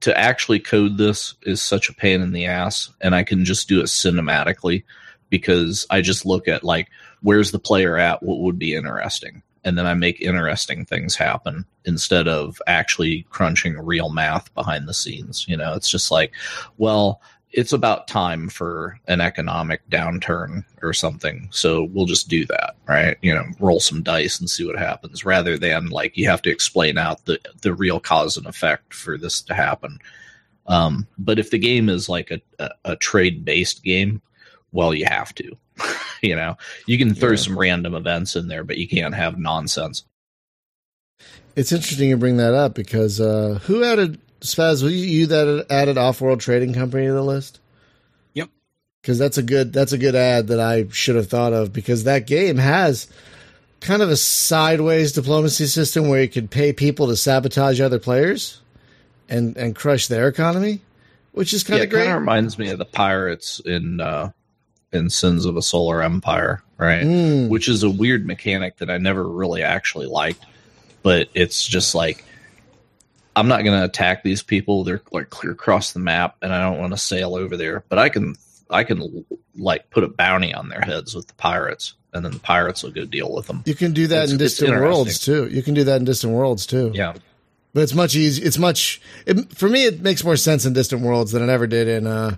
[0.00, 3.68] to actually code this is such a pain in the ass, and I can just
[3.68, 4.84] do it cinematically
[5.30, 6.88] because I just look at like
[7.22, 11.64] where's the player at, what would be interesting, and then I make interesting things happen
[11.84, 15.46] instead of actually crunching real math behind the scenes.
[15.48, 16.32] You know, it's just like,
[16.76, 17.20] well,
[17.52, 21.48] it's about time for an economic downturn or something.
[21.50, 23.16] So we'll just do that, right?
[23.22, 26.50] You know, roll some dice and see what happens rather than like you have to
[26.50, 29.98] explain out the, the real cause and effect for this to happen.
[30.66, 34.20] Um, but if the game is like a, a, a trade based game,
[34.72, 35.56] well, you have to.
[36.22, 36.56] you know,
[36.86, 37.36] you can throw Yeah.
[37.36, 40.04] some random events in there, but you can't have nonsense.
[41.56, 44.82] It's interesting you bring that up because uh, who added Spaz?
[44.82, 47.60] Were you, you that added Off World Trading Company to the list?
[48.34, 48.50] Yep.
[49.02, 52.04] Because that's a good that's a good ad that I should have thought of because
[52.04, 53.08] that game has
[53.80, 58.60] kind of a sideways diplomacy system where you could pay people to sabotage other players
[59.28, 60.80] and and crush their economy,
[61.32, 62.04] which is kind yeah, of great.
[62.04, 64.30] kind of reminds me of the pirates in uh,
[64.92, 67.04] in Sins of a Solar Empire, right?
[67.04, 67.48] Mm.
[67.48, 70.44] Which is a weird mechanic that I never really actually liked,
[71.02, 72.24] but it's just like
[73.38, 74.84] I'm not going to attack these people.
[74.84, 77.84] They're like clear across the map, and I don't want to sail over there.
[77.88, 78.34] But I can,
[78.70, 79.24] I can
[79.56, 82.90] like put a bounty on their heads with the pirates, and then the pirates will
[82.90, 83.62] go deal with them.
[83.66, 85.46] You can do that It's- in distant worlds too.
[85.48, 86.90] You can do that in distant worlds too.
[86.94, 87.14] Yeah,
[87.74, 88.42] But it's much easy.
[88.42, 89.84] It's much it, for me.
[89.84, 92.36] It makes more sense in Distant Worlds than it ever did in, uh,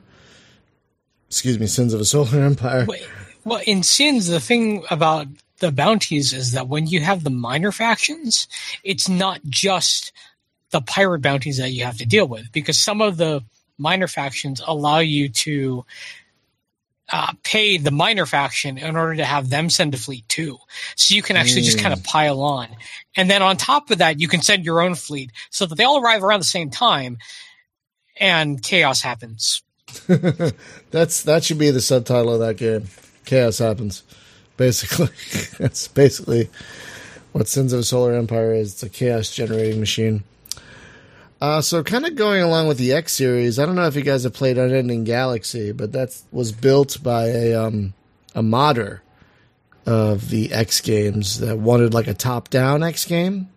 [1.28, 2.84] excuse me, Sins of a Solar Empire.
[2.86, 2.98] Well,
[3.44, 5.26] Well, in Sins, the thing about
[5.60, 8.48] the bounties is that when you have the minor factions,
[8.82, 10.12] it's not just
[10.70, 13.42] the pirate bounties that you have to deal with because some of the
[13.78, 15.84] minor factions allow you to
[17.12, 20.58] uh, pay the minor faction in order to have them send a fleet too.
[20.94, 22.68] So you can actually just kind of pile on.
[23.16, 25.84] And then on top of that, you can send your own fleet so that they
[25.84, 27.18] all arrive around the same time
[28.16, 29.62] and chaos happens.
[30.90, 32.86] That's that should be the subtitle of that game.
[33.24, 34.04] Chaos happens.
[34.56, 35.08] Basically,
[35.58, 36.50] that's basically
[37.32, 38.74] what Sins of a Solar Empire is.
[38.74, 40.22] It's a chaos generating machine.
[41.40, 44.02] Uh, so, kind of going along with the X series, I don't know if you
[44.02, 47.94] guys have played Unending Galaxy, but that was built by a um,
[48.34, 49.02] a modder
[49.86, 53.48] of the X games that wanted like a top down X game,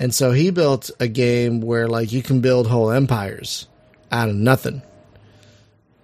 [0.00, 3.68] and so he built a game where like you can build whole empires
[4.10, 4.82] out of nothing.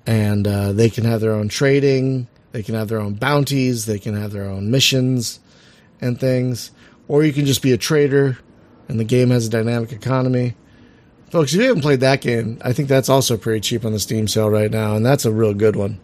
[0.06, 3.98] And uh, they can have their own trading, they can have their own bounties, they
[3.98, 5.40] can have their own missions
[6.00, 6.70] and things,
[7.06, 8.38] or you can just be a trader,
[8.90, 10.54] and the game has a dynamic economy.
[11.30, 14.00] Folks, if you haven't played that game, I think that's also pretty cheap on the
[14.00, 16.00] Steam sale right now, and that's a real good one.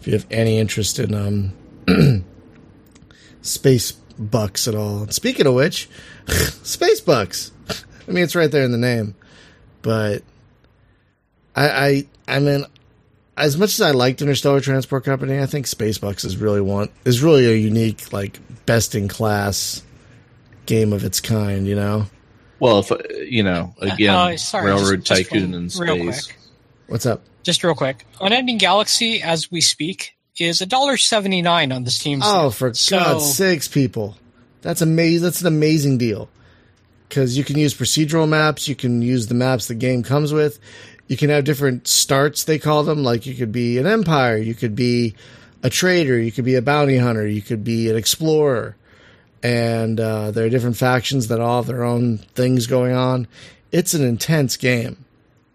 [0.00, 1.52] If you have any interest in um,
[3.40, 5.08] space bucks at all.
[5.08, 5.88] Speaking of which,
[6.62, 7.52] space bucks.
[8.06, 9.14] I mean, it's right there in the name,
[9.82, 10.22] but
[11.56, 12.66] I, I, I mean,
[13.36, 17.22] as much as I liked Interstellar Transport Company, I think Spacebucks is really one is
[17.22, 19.82] really a unique, like best in class
[20.66, 21.66] game of its kind.
[21.66, 22.06] You know,
[22.60, 26.12] well, if uh, you know, again, Uh, sorry, Railroad just- just Tycoon one- in real
[26.12, 26.26] space.
[26.26, 26.36] quick.
[26.88, 27.22] what's up?
[27.42, 31.90] Just real quick, Unending Galaxy, as we speak, is a dollar seventy nine on the
[31.90, 32.20] Steam.
[32.22, 32.50] Oh, sale.
[32.50, 34.16] for So- God's sakes, people!
[34.62, 35.22] That's amazing.
[35.22, 36.28] That's an amazing deal
[37.08, 38.66] because you can use procedural maps.
[38.68, 40.58] You can use the maps the game comes with.
[41.08, 42.42] You can have different starts.
[42.42, 44.36] They call them like you could be an empire.
[44.36, 45.14] You could be
[45.62, 48.76] a trader, you could be a bounty hunter, you could be an explorer,
[49.42, 53.28] and uh, there are different factions that all have their own things going on.
[53.72, 55.04] It's an intense game,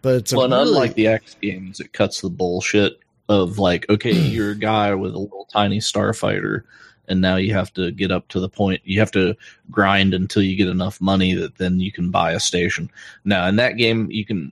[0.02, 3.58] but it's a Well, and really, unlike the X games, it cuts the bullshit of
[3.58, 6.64] like, okay, you're a guy with a little tiny starfighter,
[7.08, 8.82] and now you have to get up to the point.
[8.84, 9.36] You have to
[9.70, 12.90] grind until you get enough money that then you can buy a station.
[13.26, 14.52] Now, in that game, you can,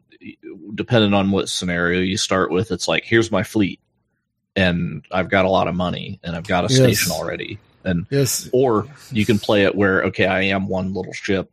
[0.75, 3.79] depending on what scenario you start with, it's like, here's my fleet,
[4.55, 6.79] and I've got a lot of money, and I've got a Yes.
[6.79, 11.13] station already, and yes, or you can play it where okay i am one little
[11.13, 11.49] ship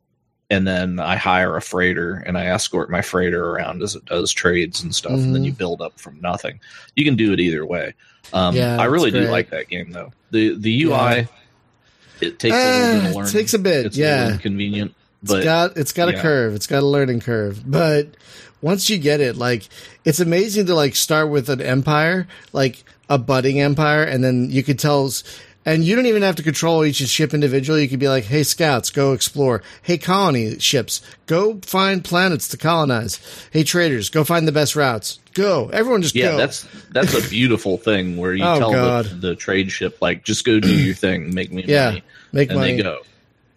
[0.50, 4.32] and then i hire a freighter and i escort my freighter around as it does
[4.32, 6.58] trades and stuff and then you build up from nothing
[6.94, 7.94] you can do it either way
[8.32, 11.24] um, Yeah, i really do like that game though the the ui Yeah.
[12.20, 14.32] it takes a little bit of it takes a bit, it's yeah.
[14.32, 16.54] inconvenient It's but got it's got a curve.
[16.54, 17.62] It's got a learning curve.
[17.68, 18.16] But
[18.60, 19.68] once you get it, like
[20.04, 24.62] it's amazing to like start with an empire, like a budding empire, and then you
[24.62, 25.10] could tell.
[25.66, 27.82] And you don't even have to control each ship individually.
[27.82, 29.62] You could be like, "Hey, scouts, go explore.
[29.82, 33.18] Hey, colony ships, go find planets to colonize.
[33.50, 35.18] Hey, traders, go find the best routes.
[35.34, 39.16] Go, everyone, just yeah go." that's that's a beautiful thing where you Oh, tell the,
[39.20, 42.02] the trade ship like just go do your thing make me Yeah, money
[42.32, 42.76] make and money.
[42.76, 43.00] they go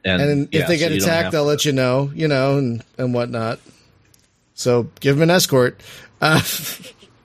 [0.04, 2.58] and, and yeah, if they get don't attacked, they'll to- let you know, you know,
[2.58, 3.60] and and whatnot.
[4.56, 5.80] So give them an escort.
[6.20, 6.42] Uh,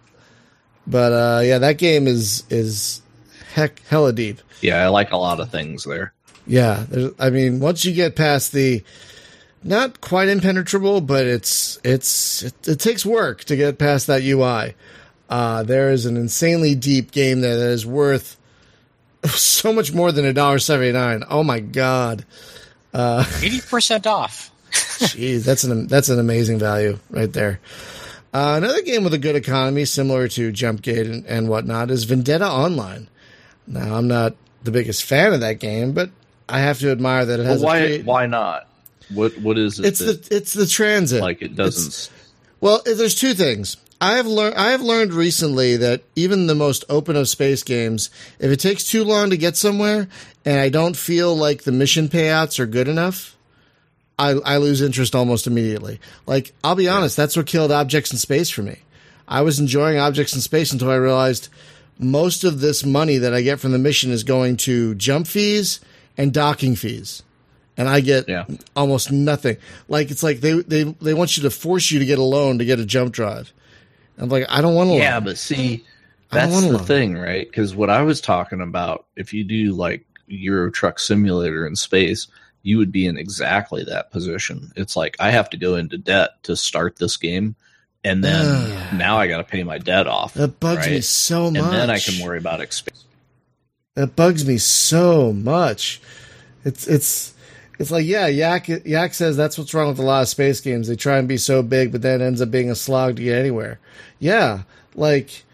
[0.87, 3.01] but uh, yeah, that game is is
[3.55, 4.41] heck hella deep.
[4.61, 6.13] yeah i like a lot of things there
[6.47, 8.83] Yeah, there's, I mean, once you get past the
[9.63, 14.75] not quite impenetrable, but it's it's it, it takes work to get past that UI.
[15.31, 18.37] Uh, there is an insanely deep game there that is worth
[19.25, 21.25] so much more than a dollar seventy nine.
[21.31, 22.27] Oh my god.
[22.95, 24.51] Eighty percent off.
[24.71, 27.59] Jeez, that's an that's an amazing value right there.
[28.35, 32.47] Uh, another game with a good economy, similar to Jumpgate and, and whatnot, is Vendetta
[32.47, 33.09] Online.
[33.67, 36.11] Now, I'm not the biggest fan of that game, but
[36.49, 37.62] I have to admire that it Well, has.
[37.62, 38.69] a why create- why not?
[39.12, 41.21] What what is it It's that the it's the transit.
[41.21, 42.11] like it doesn't?
[42.61, 43.77] Well, there's two things.
[44.01, 44.55] I have learned.
[44.57, 48.85] I have learned recently that even the most open of space games, if it takes
[48.85, 50.09] too long to get somewhere,
[50.45, 53.37] and I don't feel like the mission payouts are good enough,
[54.19, 56.01] I, I lose interest almost immediately.
[56.27, 58.79] Like I'll be honest, that's what killed Objects in Space for me.
[59.29, 61.49] I was enjoying Objects in Space until I realized
[61.99, 65.80] most of this money that I get from the mission is going to jump fees
[66.16, 67.22] and docking fees.
[67.76, 68.45] And I get Yeah.
[68.76, 69.57] almost nothing.
[69.88, 72.59] Like it's like they, they they want you to force you to get a loan
[72.59, 73.53] to get a jump drive.
[74.16, 74.97] I'm like, I don't want to.
[74.97, 75.84] Yeah, but see,
[76.30, 76.84] that's the loan.
[76.84, 77.47] thing, right?
[77.49, 82.28] Because what I was talking about, if you do like Euro Truck Simulator in space,
[82.62, 84.70] you would be in exactly that position.
[84.76, 87.57] It's like I have to go into debt to start this game,
[88.05, 88.95] and then Ugh.
[88.95, 90.35] now I got to pay my debt off.
[90.35, 91.05] That bugs me right?
[91.05, 91.71] so and much.
[91.71, 93.05] then I can worry about expense.
[93.95, 96.01] That bugs me so much.
[96.65, 97.35] It's it's
[97.79, 100.89] it's like yeah, Yak Yak says that's what's wrong with a lot of space games.
[100.89, 103.39] They try and be so big, but then ends up being a slog to get
[103.39, 103.79] anywhere.
[104.19, 104.63] Yeah,
[104.95, 105.45] like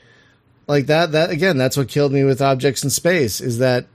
[0.66, 1.58] like that that again.
[1.58, 3.86] That's what killed me with objects in space is that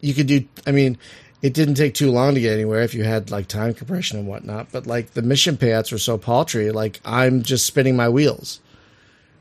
[0.00, 0.44] you could do.
[0.66, 0.98] I mean,
[1.42, 4.28] it didn't take too long to get anywhere if you had like time compression and
[4.28, 4.68] whatnot.
[4.70, 6.70] But like the mission payouts were so paltry.
[6.70, 8.60] Like I'm just spinning my wheels.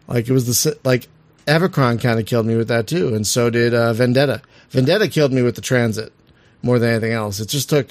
[0.08, 1.08] Like it was the like
[1.46, 4.42] Evochron kind of killed me with that too, and so did uh, Vendetta.
[4.70, 6.12] Vendetta killed me with the transit
[6.64, 7.40] more than anything else.
[7.40, 7.88] It just took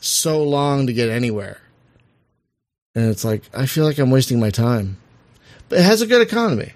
[0.00, 1.60] so long to get anywhere,
[2.94, 4.98] and it's like I feel like I'm wasting my time.
[5.68, 6.72] But it has a good economy,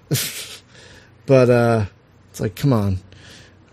[1.25, 1.85] but uh,
[2.29, 2.99] it's like come on.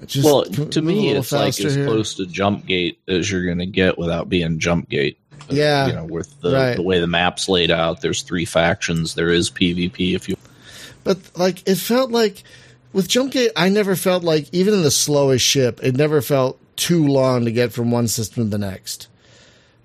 [0.09, 1.87] Just Well, to me, it's like as here.
[1.87, 5.19] close to jump gate as you're going to get without being jump gate.
[5.43, 5.87] Uh, yeah.
[5.89, 6.77] you know, with the, Right.
[6.77, 9.15] the way the map's laid out, there's three factions.
[9.15, 10.37] There is PvP if you
[11.03, 12.43] But like it felt like
[12.93, 17.07] with Jumpgate, I never felt like even in the slowest ship, it never felt too
[17.07, 19.09] long to get from one system to the next.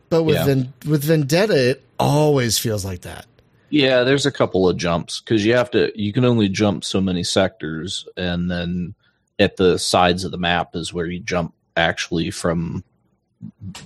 [0.10, 0.46] But with Yeah.
[0.46, 3.26] Ven- with Vendetta, it always feels like that.
[3.72, 5.92] Yeah, there's a couple of jumps because you have to.
[5.96, 8.96] You can only jump so many sectors, and then
[9.40, 12.84] at the sides of the map is where you jump actually from.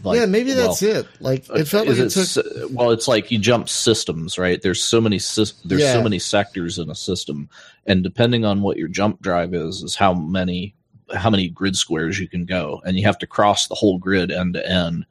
[0.04, 1.08] like, yeah, maybe that's well, it.
[1.20, 2.46] Like it uh, felt like it took.
[2.72, 4.62] well, it's like you jump systems, right?
[4.62, 5.94] There's so many there's Yeah.
[5.94, 7.50] so many sectors in a system,
[7.86, 10.74] and depending on what your jump drive is, is how many
[11.14, 14.32] how many grid squares you can go, and you have to cross the whole grid
[14.32, 15.06] end to end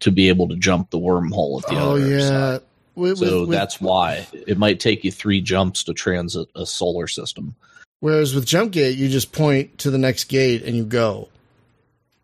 [0.00, 2.20] to be able to jump the wormhole at the Oh other yeah.
[2.28, 2.60] side.
[2.94, 6.64] With, So with- with- that's why it might take you three jumps to transit a
[6.66, 7.56] solar system.
[8.00, 11.28] Whereas with Jumpgate, you just point to the next gate and you go,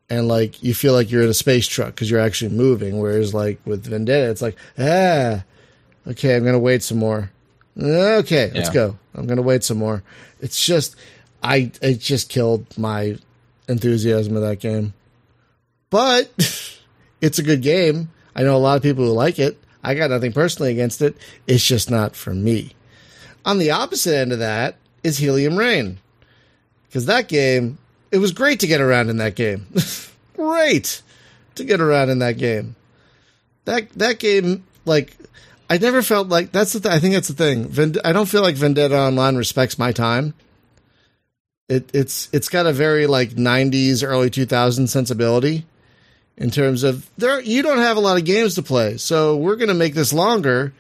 [0.09, 2.99] and like you feel like you're in a space truck because you're actually moving.
[2.99, 5.45] Whereas like with Vendetta, it's like ah,
[6.07, 7.31] okay, I'm gonna wait some more.
[7.77, 8.97] Okay, let's go.
[9.15, 10.03] I'm gonna wait some more.
[10.41, 10.97] It's just
[11.43, 13.19] I it just killed my
[13.69, 14.95] enthusiasm of that game.
[15.91, 16.31] But
[17.21, 18.11] it's a good game.
[18.35, 19.59] I know a lot of people who like it.
[19.83, 21.17] I got nothing personally against it.
[21.47, 22.73] It's just not for me.
[23.45, 25.99] On the opposite end of that is Helium Rain.
[26.89, 27.79] Because that game,
[28.11, 29.67] it was great to get around in that game.
[30.35, 31.03] great
[31.55, 32.75] to get around in that game.
[33.67, 35.17] That that game, like,
[35.71, 36.81] I never felt like that's the.
[36.81, 37.69] Th- I think that's the thing.
[37.69, 40.35] Vend- I don't feel like Vendetta Online respects my time.
[41.69, 45.65] It it's it's got a very like '90s, early 2000s sensibility
[46.37, 47.41] in terms of there.
[47.41, 50.75] You don't have a lot of games to play, so we're gonna make this longer.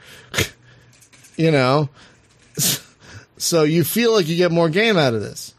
[1.37, 1.89] you know,
[3.37, 5.55] so you feel like you get more game out of this.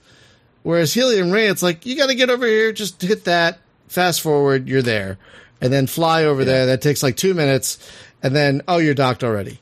[0.63, 4.21] Whereas Helium Rain, it's like you got to get over here, just hit that, fast
[4.21, 5.17] forward, you're there,
[5.61, 6.45] and then fly over yeah.
[6.45, 6.65] there.
[6.67, 7.77] That takes like two minutes,
[8.23, 9.59] and then oh, you're docked already.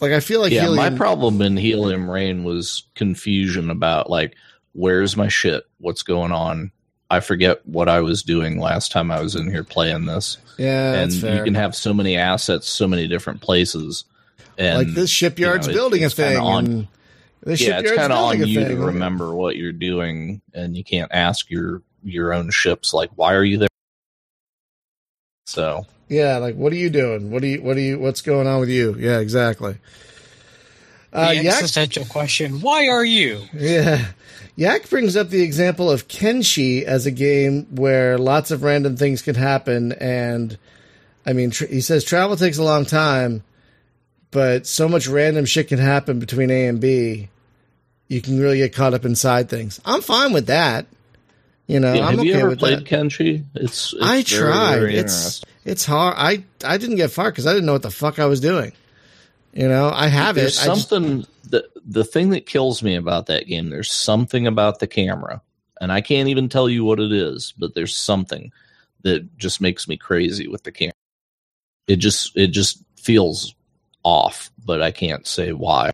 [0.00, 4.36] Like I feel like yeah, Helium- my problem in Helium Rain was confusion about like
[4.72, 6.72] where's my shit, what's going on.
[7.10, 10.38] I forget what I was doing last time I was in here playing this.
[10.56, 14.04] Yeah, and you can have so many assets, so many different places.
[14.56, 16.36] And like this shipyard's you know, building a thing.
[16.36, 16.88] On, and
[17.42, 18.76] the yeah, it's kind of on you thing.
[18.76, 23.34] to remember what you're doing, and you can't ask your your own ships like, "Why
[23.34, 23.68] are you there?"
[25.46, 27.30] So yeah, like what are you doing?
[27.30, 27.62] What are you?
[27.62, 27.98] What are you?
[27.98, 28.94] What's going on with you?
[28.98, 29.78] Yeah, exactly.
[31.12, 33.42] Uh, the existential Yak, question: Why are you?
[33.52, 34.06] Yeah,
[34.54, 39.20] Yak brings up the example of Kenshi as a game where lots of random things
[39.20, 40.56] can happen, and
[41.26, 43.42] I mean, tr- he says travel takes a long time,
[44.30, 47.28] but so much random shit can happen between A and B.
[48.12, 49.80] You can really get caught up inside things.
[49.86, 50.84] I'm fine with that.
[51.66, 52.84] You know, yeah, I'm have okay you ever with played that.
[52.84, 53.42] Kenshi?
[53.54, 54.78] It's, it's I very, tried.
[54.80, 56.14] very it's it's hard.
[56.18, 58.72] I I didn't get far because I didn't know what the fuck I was doing.
[59.54, 60.60] You know, I have there's it.
[60.60, 63.70] Something just, the the thing that kills me about that game.
[63.70, 65.40] There's something about the camera,
[65.80, 68.52] and I can't even tell you what it is, but there's something
[69.04, 70.92] that just makes me crazy with the camera.
[71.86, 73.54] It just it just feels
[74.02, 75.92] off, but I can't say why.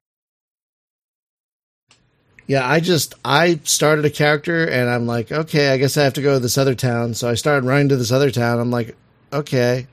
[2.49, 6.15] Yeah, I just I started a character and I'm like, okay, I guess I have
[6.15, 7.13] to go to this other town.
[7.13, 8.59] So I started running to this other town.
[8.59, 8.97] I'm like,
[9.31, 9.87] okay,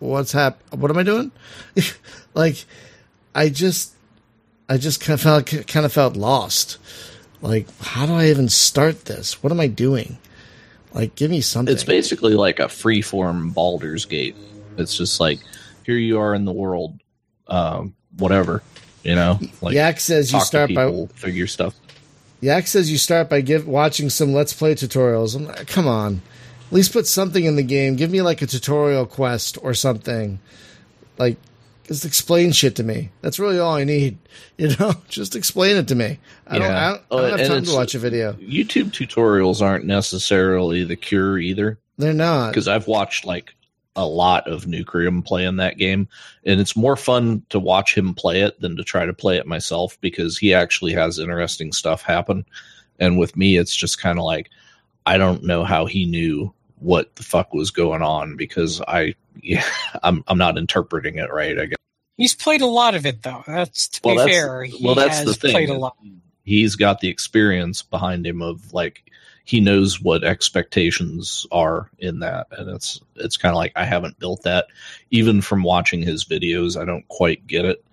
[0.00, 0.60] what's hap?
[0.74, 1.30] What am I doing?
[2.34, 2.64] like,
[3.32, 3.94] I just,
[4.68, 6.78] I just kind of felt kind of felt lost.
[7.42, 9.40] Like, how do I even start this?
[9.42, 10.18] What am I doing?
[10.92, 11.72] Like, give me something.
[11.72, 14.36] It's basically like a freeform Baldur's Gate.
[14.76, 15.38] It's just like
[15.86, 16.98] here you are in the world,
[17.46, 18.64] um, whatever
[19.02, 19.38] you know.
[19.60, 21.74] Like Yak says you start people, by figure stuff.
[22.40, 25.36] Yak says you start by give, watching some Let's Play tutorials.
[25.36, 26.22] I'm like, come on,
[26.66, 27.96] at least put something in the game.
[27.96, 30.38] Give me like a tutorial quest or something.
[31.18, 31.36] Like,
[31.84, 33.10] just explain shit to me.
[33.20, 34.18] That's really all I need.
[34.56, 36.18] You know, just explain it to me.
[36.46, 36.70] I don't.
[36.70, 38.34] I don't, I don't have time to watch a video.
[38.34, 41.78] YouTube tutorials aren't necessarily the cure either.
[41.96, 43.54] They're not because I've watched like
[43.96, 46.08] a lot of Nucrium playing that game,
[46.44, 49.46] and it's more fun to watch him play it than to try to play it
[49.46, 52.44] myself because he actually has interesting stuff happen.
[52.98, 54.50] And with me, it's just kind of like
[55.06, 59.64] I don't know how he knew what the fuck was going on because I, yeah,
[60.02, 61.58] I'm I'm not interpreting it right.
[61.58, 61.76] I guess
[62.16, 63.42] he's played a lot of it though.
[63.46, 64.64] That's to well, be that's, fair.
[64.64, 65.52] He well, that's the thing.
[65.52, 65.96] Played a lot.
[66.44, 69.09] He's got the experience behind him of like
[69.50, 72.46] he knows what expectations are in that.
[72.52, 74.68] And it's it's kind of like i haven't built that.
[75.10, 77.84] Even from watching his videos i don't quite get it.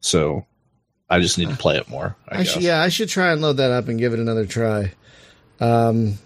[0.00, 0.44] So
[1.08, 3.40] i just need to play it more I, I should, yeah i should try and
[3.40, 4.92] load that up and give it another try.
[5.58, 6.18] Um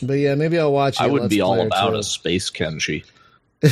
[0.00, 1.02] but yeah maybe i'll watch it.
[1.02, 3.04] i would be all about a space kenshi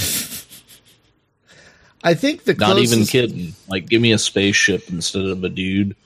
[2.03, 3.55] i think the not closest, even kidding.
[3.69, 5.97] Like give me a spaceship instead of a dude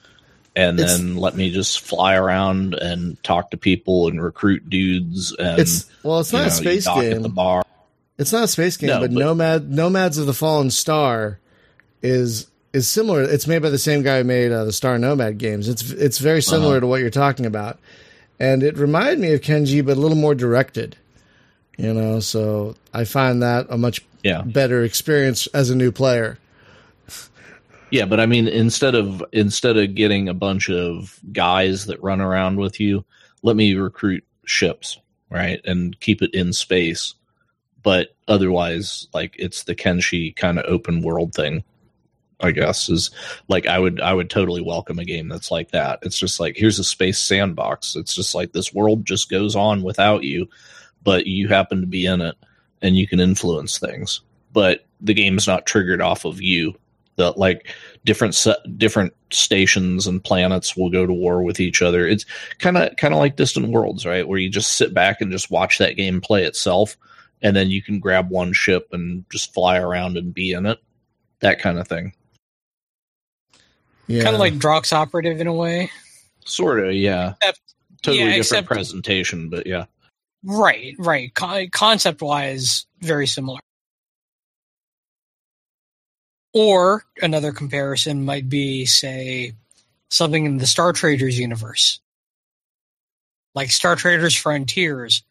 [0.55, 5.33] and it's, then let me just fly around and talk to people and recruit dudes.
[5.37, 7.13] And it's well, it's not know, a space game.
[7.13, 7.63] At the bar.
[8.17, 11.39] It's not a space game, no, but, but, Nomad Nomads of the Fallen Star
[12.01, 13.23] is is similar.
[13.23, 15.67] It's made by the same guy who made uh, the Star Nomad games.
[15.67, 16.79] It's it's very similar uh-huh.
[16.81, 17.79] to what you're talking about,
[18.39, 20.97] and it reminded me of Kenshi, but a little more directed.
[21.77, 24.41] You know, so I find that a much yeah.
[24.43, 26.37] better experience as a new player.
[27.91, 32.21] Yeah, but I mean, instead of instead of getting a bunch of guys that run
[32.21, 33.03] around with you,
[33.43, 34.97] let me recruit ships,
[35.29, 37.15] right, and keep it in space.
[37.83, 41.63] But otherwise, like it's the Kenshi kind of open world thing.
[42.39, 43.11] I guess is
[43.49, 45.99] like I would I would totally welcome a game that's like that.
[46.01, 47.95] It's just like here's a space sandbox.
[47.95, 50.47] It's just like this world just goes on without you,
[51.03, 52.35] but you happen to be in it
[52.81, 54.21] and you can influence things.
[54.53, 56.73] But the game's not triggered off of you
[57.17, 57.67] that like
[58.05, 62.07] different se- different stations and planets will go to war with each other.
[62.07, 62.25] It's
[62.59, 64.27] kind of kind of like Distant Worlds, right?
[64.27, 66.97] Where you just sit back and just watch that game play itself,
[67.41, 70.79] and then you can grab one ship and just fly around and be in it.
[71.41, 72.13] That kind of thing.
[74.07, 74.23] Yeah.
[74.23, 75.89] Kind of like Drox Operative in a way.
[76.45, 77.33] Sort of, yeah.
[77.41, 77.59] Except-
[78.01, 79.85] totally yeah, different except- presentation, but yeah.
[80.43, 81.33] Right, right.
[81.35, 83.59] Con- concept wise, very similar.
[86.53, 89.53] Or another comparison might be, say,
[90.09, 92.01] something in the Star Traders universe,
[93.55, 95.23] like Star Traders Frontiers,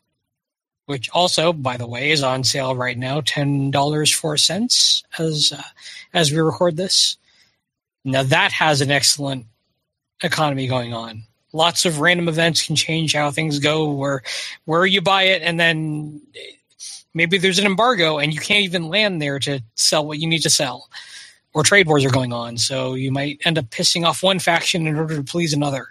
[0.86, 5.52] which also, by the way, is on sale right now, ten dollars four cents as
[5.56, 5.62] uh,
[6.14, 7.18] as we record this.
[8.04, 9.44] Now that has an excellent
[10.22, 11.24] economy going on.
[11.52, 14.22] Lots of random events can change how things go, where
[14.64, 16.22] where you buy it, and then
[17.12, 20.42] maybe there's an embargo and you can't even land there to sell what you need
[20.42, 20.88] to sell
[21.54, 24.86] or trade wars are going on so you might end up pissing off one faction
[24.86, 25.88] in order to please another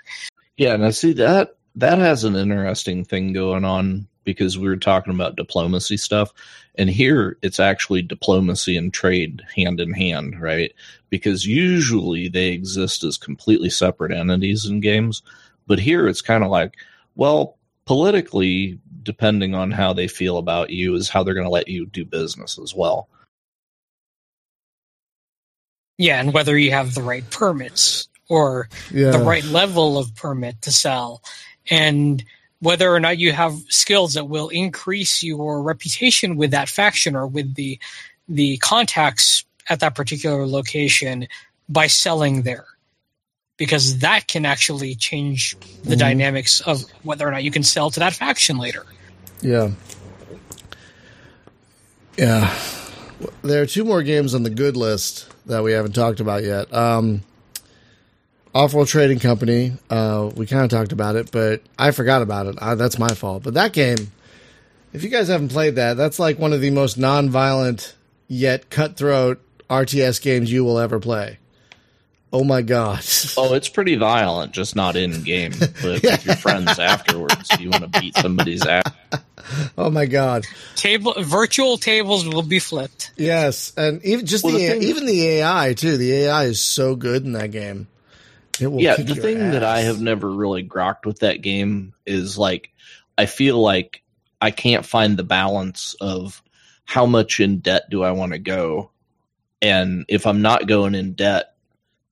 [0.58, 5.14] Yeah, now see that that has an interesting thing going on because we were talking
[5.14, 6.32] about diplomacy stuff,
[6.76, 10.74] and here it's actually diplomacy and trade hand in hand, right?
[11.10, 15.22] Because usually they exist as completely separate entities in games,
[15.68, 16.76] but here it's kind of like,
[17.16, 21.68] well, politically, depending on how they feel about you, is how they're going to let
[21.68, 23.10] you do business as well.
[26.00, 29.12] Yeah and whether you have the right permits or yeah.
[29.12, 31.22] the right level of permit to sell
[31.70, 32.24] and
[32.62, 37.28] whether or not you have skills that will increase your reputation with that faction or
[37.28, 37.78] with the
[38.28, 41.28] the contacts at that particular location
[41.68, 42.66] by selling there
[43.58, 46.00] because that can actually change the Mhm.
[46.00, 48.86] dynamics of whether or not you can sell to that faction later
[49.42, 49.72] Yeah.
[52.18, 52.54] Yeah.
[53.42, 56.74] There are two more games on the good list that we haven't talked about yet.
[56.74, 57.22] Um,
[58.54, 59.74] Off-World Trading Company.
[59.90, 62.58] Uh, we kind of talked about it, but I forgot about it.
[62.60, 63.44] Uh, that's my fault.
[63.44, 64.12] But that game,
[64.94, 67.96] if you guys haven't played that, that's like one of the most non-violent
[68.28, 71.38] yet cutthroat RTS games you will ever play.
[72.32, 73.00] Oh my god!
[73.38, 77.50] Oh, it's pretty violent, just not in game, but with your friends afterwards.
[77.60, 78.84] You want to beat somebody's ass.
[79.78, 80.46] oh my god!
[80.76, 85.06] table virtual tables will be flipped Yes, and even just Well, the, the thing- even
[85.08, 85.98] the AI too.
[85.98, 87.88] The AI is so good in that game.
[88.62, 91.42] It will yeah kick the your thing that i have never really grokked with that
[91.42, 92.70] game is like
[93.18, 94.02] i feel like
[94.42, 96.44] i can't find the balance of
[96.84, 98.92] how much in debt do i want to go
[99.62, 101.56] and if i'm not going in debt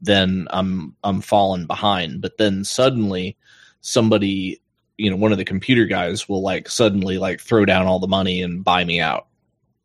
[0.02, 3.36] then i'm i'm falling behind but then suddenly
[3.82, 4.62] somebody
[4.98, 8.08] you know one of the computer guys will like suddenly like throw down all the
[8.08, 9.28] money and buy me out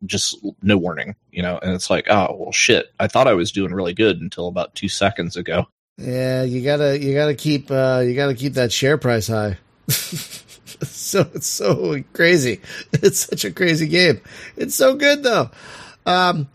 [0.05, 3.51] just no warning you know and it's like oh well shit i thought i was
[3.51, 5.65] doing really good until about two seconds ago
[5.97, 9.57] Yeah, you gotta you gotta keep uh, you gotta keep that share price high.
[9.87, 12.61] so it's so crazy.
[12.93, 14.19] It's such a crazy game.
[14.57, 15.51] It's so good though.
[16.05, 16.47] Um,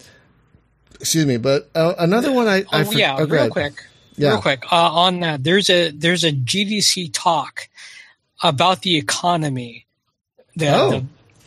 [1.00, 3.74] excuse me, but uh, another one I, I oh yeah oh, real quick
[4.16, 4.30] Yeah.
[4.30, 7.68] real quick uh, on that there's a there's a gdc talk
[8.42, 9.86] about the economy
[10.56, 10.90] the, Oh.
[10.90, 11.04] the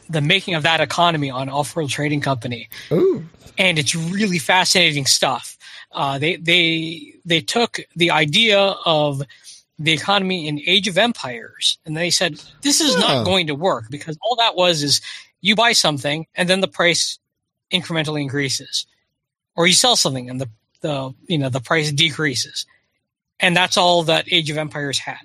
[0.10, 3.24] the making of that economy on off-world trading company Ooh,
[3.58, 5.58] and it's really fascinating stuff
[5.94, 9.22] uh, they they they took the idea of
[9.80, 13.00] the economy in age of empires and they said this is Huh.
[13.02, 15.02] not going to work because all that was is
[15.42, 17.18] you buy something and then the price
[17.74, 18.86] incrementally increases
[19.56, 20.50] or you sell something and the
[20.82, 22.66] the you know the price decreases
[23.40, 25.20] and that's all that age of empires had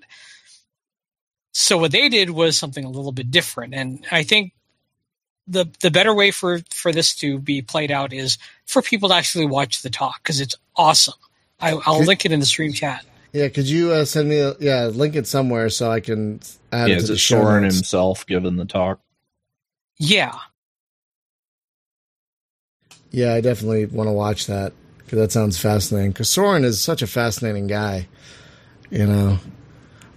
[1.52, 4.52] so what they did was something a little bit different and i think
[5.48, 9.14] the the better way for for this to be played out is for people to
[9.14, 11.14] actually watch the talk because it's awesome
[11.60, 13.48] I, i'll Could- link it in the stream chat yeah.
[13.50, 14.38] Could you uh, send me?
[14.38, 16.40] A, yeah, link it somewhere so I can
[16.72, 18.98] add yeah, it to is the it show Soren himself giving the talk?
[19.98, 20.32] yeah
[23.16, 26.10] Yeah, I definitely want to watch that because that sounds fascinating.
[26.10, 28.08] Because Soren is such a fascinating guy,
[28.90, 29.38] you know.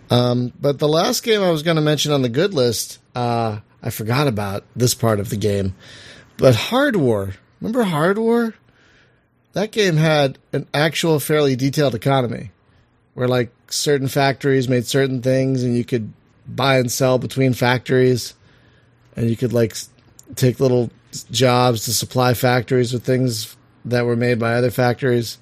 [0.10, 3.60] Um, but the last game I was going to mention on the good list, uh,
[3.82, 5.76] I forgot about this part of the game.
[6.36, 8.54] But Hard War, remember Hard War?
[9.54, 12.52] That game had an actual fairly detailed economy,
[13.14, 16.12] where like certain factories made certain things, and you could
[16.46, 18.34] buy and sell between factories,
[19.16, 19.78] and you could like
[20.36, 20.92] take little
[21.32, 23.56] jobs to supply factories with things
[23.86, 25.38] that were made by other factories.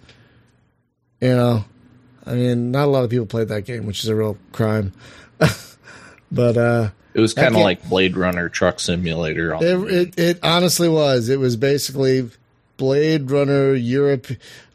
[1.22, 1.65] You know,
[2.26, 4.93] I mean, not a lot of people played that game, which is a real crime.
[6.32, 9.55] but uh, It was kind of like Blade Runner Truck Simulator.
[9.55, 11.30] On it, it it honestly was.
[11.30, 12.30] It was basically
[12.78, 14.28] Blade Runner Europe,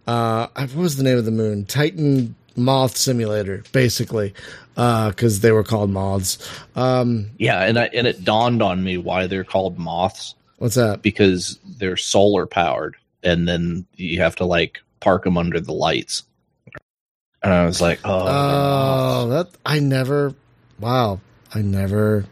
[0.06, 1.64] Uh, what was the name of the moon?
[1.64, 4.34] Titan Moth Simulator, basically,
[4.74, 6.38] because they were called moths.
[6.74, 11.02] Um, Yeah, and I, and it dawned on me why they're called moths what's that?
[11.02, 16.22] because they're solar powered, and then you have to like park them under the lights.
[17.42, 20.34] And I was like, oh, Oh, that I never.
[20.78, 21.20] Wow,
[21.52, 22.26] I never,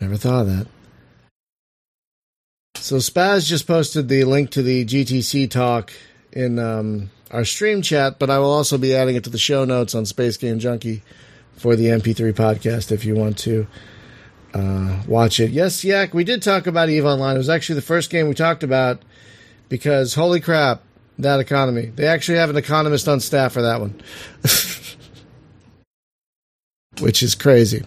[0.00, 0.66] never thought of that.
[2.74, 5.92] So Spaz just posted the link to the GDC talk
[6.32, 9.64] in um, our stream chat, but I will also be adding it to the show
[9.64, 11.02] notes on Space Game Junkie
[11.56, 13.66] for the MP3 podcast if you want to
[14.54, 15.50] uh, watch it.
[15.50, 17.34] Yes, Yak, we did talk about Eve Online.
[17.34, 19.02] It was actually the first game we talked about
[19.68, 20.82] because holy crap,
[21.18, 21.86] that economy.
[21.86, 24.00] They actually have an economist on staff for that one.
[27.00, 27.84] Which is crazy.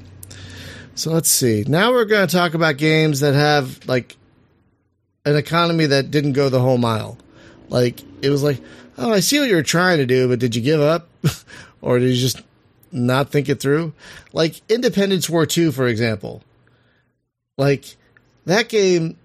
[0.95, 1.63] So let's see.
[1.67, 4.15] Now we're going to talk about games that have like
[5.25, 7.17] an economy that didn't go the whole mile.
[7.69, 8.61] Like it was like,
[8.97, 11.09] oh, I see what you were trying to do, but did you give up,
[11.81, 12.41] or did you just
[12.91, 13.93] not think it through?
[14.33, 16.43] Like Independence War Two, for example.
[17.57, 17.95] Like
[18.45, 19.17] that game,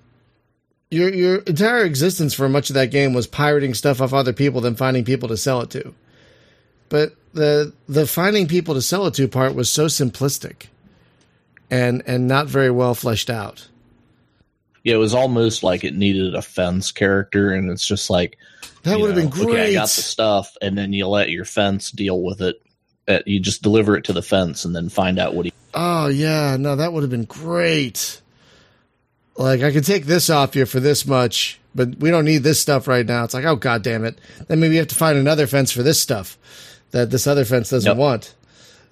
[0.90, 4.60] your your entire existence for much of that game was pirating stuff off other people,
[4.60, 5.94] than finding people to sell it to.
[6.88, 10.66] But the the finding people to sell it to part was so simplistic,
[11.70, 13.68] and and not very well fleshed out.
[14.84, 18.38] yeah, it was almost like it needed a fence character, and it's just like
[18.84, 19.48] That would have been great.
[19.48, 22.62] Okay, I got the stuff, and then you let your fence deal with it.
[23.26, 25.52] You just deliver it to the fence, and then find out what he.
[25.76, 28.22] Oh yeah, no, that would have been great.
[29.36, 32.60] Like I could take this off you for this much, but we don't need this
[32.60, 33.24] stuff right now.
[33.24, 34.18] It's like, oh god damn it.
[34.48, 36.38] Then maybe you have to find another fence for this stuff
[36.92, 37.98] that this other fence doesn't Yep.
[37.98, 38.34] want.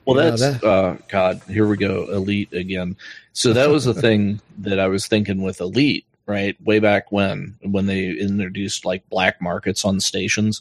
[0.06, 1.40] Well, You know, that's that- uh, God.
[1.48, 2.96] Here we go, Elite again.
[3.32, 6.62] So that was the thing that I was thinking with Elite, right?
[6.62, 10.60] Way back when, when they introduced like black markets on stations,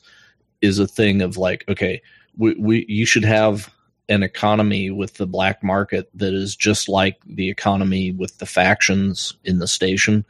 [0.61, 2.01] is a thing of like, okay,
[2.38, 3.69] we, we you should have
[4.10, 9.36] an economy with the black market that is just like the economy with the factions
[9.43, 10.26] in the station,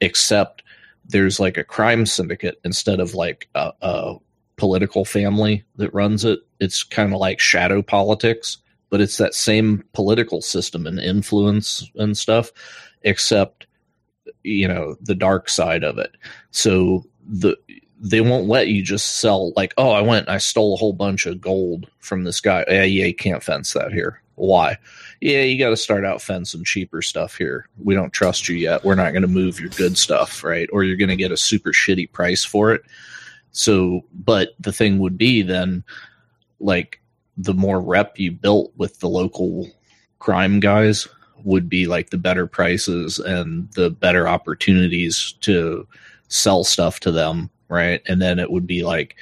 [0.00, 0.62] except
[1.04, 4.16] there's like a crime syndicate instead of like a, a
[4.56, 6.40] political family that runs it.
[6.60, 8.58] It's kind of like shadow politics,
[8.90, 12.50] but it's that same political system and influence and stuff,
[13.02, 13.66] except
[14.42, 16.16] you know the dark side of it.
[16.50, 17.56] So the
[18.00, 20.92] they won't let you just sell like, oh, I went and I stole a whole
[20.92, 22.64] bunch of gold from this guy.
[22.68, 24.20] Yeah, yeah, you can't fence that here.
[24.36, 24.78] Why?
[25.20, 27.68] Yeah, you got to start out fencing cheaper stuff here.
[27.82, 28.84] We don't trust you yet.
[28.84, 30.68] We're not going to move your good stuff, right?
[30.72, 32.82] Or you're going to get a super shitty price for it.
[33.50, 35.82] So, but the thing would be then,
[36.60, 37.00] like,
[37.36, 39.68] the more rep you built with the local
[40.20, 41.08] crime guys
[41.44, 45.86] would be like the better prices and the better opportunities to
[46.28, 48.02] sell stuff to them, right?
[48.06, 49.16] And then it would be like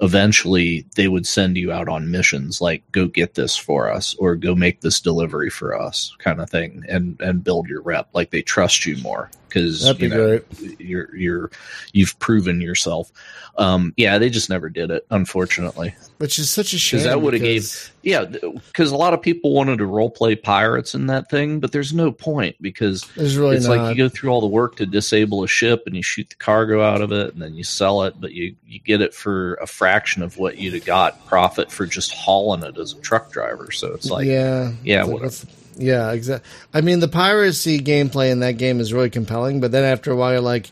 [0.00, 4.34] eventually they would send you out on missions like go get this for us or
[4.34, 8.30] go make this delivery for us kind of thing and and build your rep like
[8.30, 10.80] they trust you more because you know, great.
[10.80, 11.50] you're you're
[11.92, 13.12] you've proven yourself
[13.56, 17.04] um yeah they just never did it unfortunately Which is such a shame.
[17.04, 21.06] that would've because- yeah because a lot of people wanted to role play pirates in
[21.06, 23.78] that thing but there's no point because There's really it's not.
[23.78, 26.36] like you go through all the work to disable a ship and you shoot the
[26.36, 29.54] cargo out of it and then you sell it but you you get it for
[29.54, 33.32] a fraction of what you'd have got profit for just hauling it as a truck
[33.32, 36.48] driver so it's like yeah, yeah, It's like, yeah, exactly.
[36.72, 40.16] I mean, the piracy gameplay in that game is really compelling, but then after a
[40.16, 40.70] while, you're like,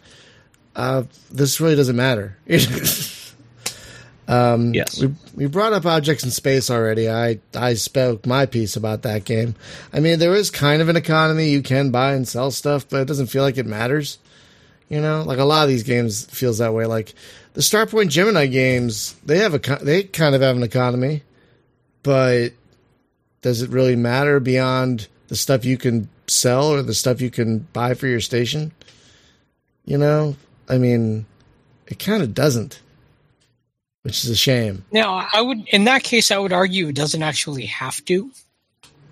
[0.77, 2.39] uh, this really doesn't matter.
[4.29, 7.11] um, yes we we brought up objects in space already.
[7.11, 9.55] I I spoke my piece about that game.
[9.93, 11.51] I mean, there is kind of an economy.
[11.51, 14.19] You can buy and sell stuff, but it doesn't feel like it matters.
[14.89, 16.85] You know, like a lot of these games feels that way.
[16.85, 17.15] Like
[17.55, 21.23] the Starpoint Gemini games, they have a they kind of have an economy,
[22.03, 22.51] but
[23.41, 27.61] does it really matter beyond the stuff you can sell or the stuff you can
[27.73, 28.73] buy for your station?
[29.87, 30.37] You know,
[30.69, 31.25] I mean,
[31.87, 32.82] it kind of doesn't,
[34.03, 34.85] which is a shame.
[34.93, 38.31] Now, I would, in that case, I would argue it doesn't actually have to.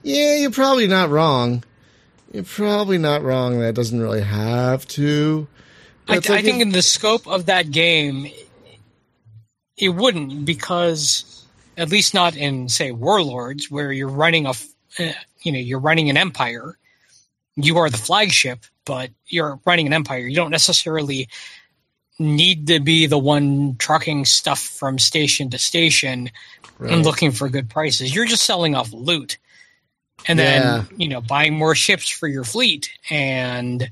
[0.03, 1.64] Yeah, you're probably not wrong.
[2.32, 3.61] You're probably not wrong.
[3.61, 5.47] That doesn't really have to.
[6.09, 8.28] I, It's I think in the scope of that game,
[9.76, 11.45] it wouldn't because,
[11.76, 15.12] at least not in say Warlords, where you're running a, uh,
[15.43, 16.76] you know, you're running an empire.
[17.57, 20.20] You are the flagship, but you're running an empire.
[20.20, 21.28] You don't necessarily
[22.21, 26.31] need to be the one trucking stuff from station to station
[26.79, 26.93] right.
[26.93, 28.14] and looking for good prices.
[28.14, 29.39] You're just selling off loot.
[30.29, 30.85] And then, Yeah.
[30.97, 33.91] you know, buying more ships for your fleet and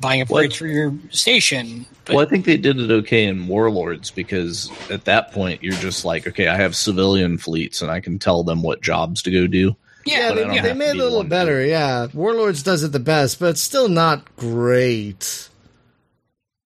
[0.00, 1.84] buying upgrades for your station.
[2.06, 5.74] But well, I think they did it okay in Warlords because at that point you're
[5.74, 9.30] just like, okay, I have civilian fleets and I can tell them what jobs to
[9.30, 9.76] go do.
[10.06, 11.62] Yeah, yeah, But I they, don't they made it a little one better.
[11.64, 15.50] Yeah, Warlords does it the best, but it's still not great.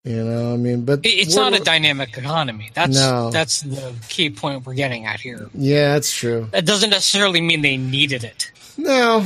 [0.05, 2.73] You know, I mean, but it's not a dynamic economy.
[2.75, 3.31] That's No.
[3.31, 5.49] that's the key point we're getting at here.
[5.55, 6.49] Yeah, that's true.
[6.51, 8.51] That doesn't necessarily mean they needed it.
[8.77, 9.25] No,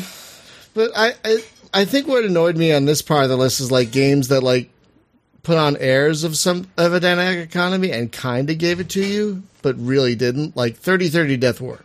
[0.75, 1.39] but I, I
[1.73, 4.43] I think what annoyed me on this part of the list is like games that
[4.43, 4.69] like
[5.43, 9.03] put on airs of some of a dynamic economy and kind of gave it to
[9.03, 10.59] you, but really didn't.
[10.59, 11.81] Like thirty thirty Death War.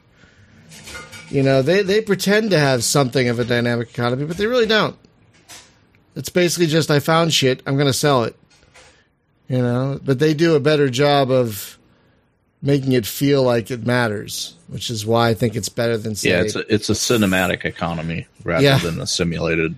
[1.30, 4.66] You know, they they pretend to have something of a dynamic economy, but they really
[4.66, 4.98] don't.
[6.14, 8.36] It's basically just I found shit, I'm going to sell it.
[9.52, 11.78] You know, but they do a better job of
[12.62, 16.30] making it feel like it matters, which is why I think it's better than say
[16.30, 18.78] Yeah, it's a, it's a cinematic economy rather Yeah.
[18.78, 19.76] than a simulated,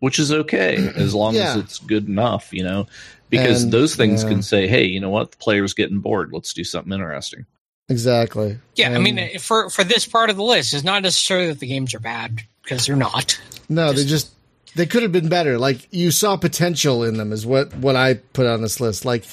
[0.00, 1.50] which is okay as long Yeah.
[1.50, 2.86] as it's good enough, you know.
[3.28, 4.28] Because And, those things yeah.
[4.30, 5.32] can say, "Hey, you know what?
[5.32, 6.30] The player's getting bored.
[6.32, 7.44] Let's do something interesting."
[7.90, 8.58] exactly.
[8.76, 11.66] Yeah, I mean, for for this part of the list, it's not necessarily that the
[11.66, 13.38] games are bad because they're not.
[13.68, 14.30] No, they just
[14.74, 15.58] they could have been better.
[15.58, 19.04] Like you saw potential in them is what what I put on this list.
[19.04, 19.24] Like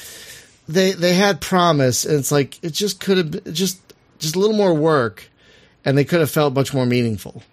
[0.67, 3.79] they they had promise, and it's like it just could have been just
[4.19, 5.29] just a little more work,
[5.85, 7.43] and they could have felt much more meaningful.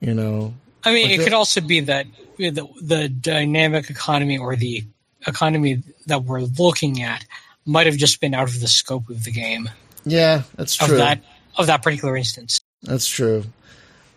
[0.00, 0.54] You know,
[0.84, 2.06] I mean, Like it the- could also be that
[2.38, 4.84] the, the dynamic economy or the
[5.26, 7.24] economy that we're looking at
[7.66, 9.68] might have just been out of the scope of the game
[10.04, 10.94] yeah, that's true.
[10.94, 11.22] of that
[11.56, 12.60] of that particular instance.
[12.82, 13.44] That's true.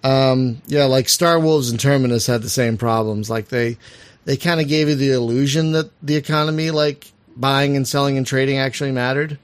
[0.03, 3.29] Um, yeah, like Star Wolves and Terminus had the same problems.
[3.29, 3.77] Like they
[4.25, 8.27] they kind of gave you the illusion that the economy, like buying and selling and
[8.27, 9.37] trading, actually mattered,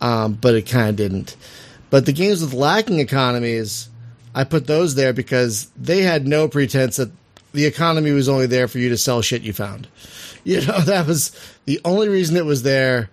[0.00, 1.36] um, but it kind of didn't.
[1.90, 3.90] But the games with lacking economies,
[4.34, 7.10] I put those there because they had no pretense that
[7.52, 9.88] the economy was only there for you to sell shit you found.
[10.44, 11.30] You know, that was
[11.66, 13.10] the only reason it was there.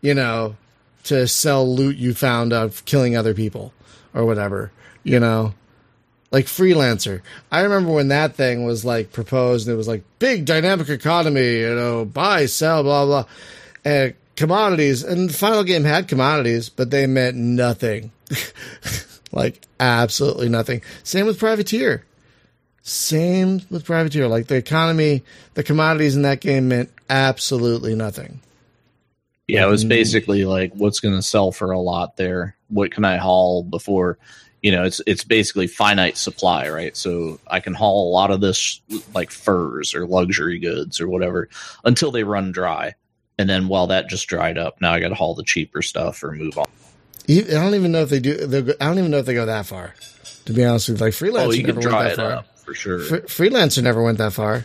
[0.00, 0.54] You know,
[1.04, 3.72] to sell loot you found of killing other people
[4.14, 4.70] or whatever,
[5.02, 5.54] you know.
[6.32, 7.20] Like freelancer.
[7.50, 11.58] I remember when that thing was like proposed and it was like big dynamic economy,
[11.58, 13.24] you know, buy, sell, blah blah.
[13.84, 18.12] And commodities and the final game had commodities, but they meant nothing.
[19.32, 20.82] like absolutely nothing.
[21.04, 22.04] Same with privateer.
[22.82, 24.26] Same with privateer.
[24.26, 25.22] Like the economy,
[25.54, 28.40] the commodities in that game meant absolutely nothing.
[29.48, 32.56] Yeah, it was basically like, what's going to sell for a lot there?
[32.68, 34.18] What can I haul before?
[34.62, 36.96] You know, it's it's basically finite supply, right?
[36.96, 38.80] So I can haul a lot of this
[39.14, 41.48] like furs or luxury goods or whatever
[41.84, 42.94] until they run dry,
[43.38, 46.22] and then while that just dried up, now I got to haul the cheaper stuff
[46.22, 46.66] or move on.
[47.28, 48.46] I don't even know if they do.
[48.62, 49.94] go- I don't even know if they go that far.
[50.46, 52.22] To be honest with you, like freelancer Oh, you never can dry went it that
[52.22, 52.32] far.
[52.32, 52.98] up for sure.
[53.00, 54.64] Fr- freelancer never went that far.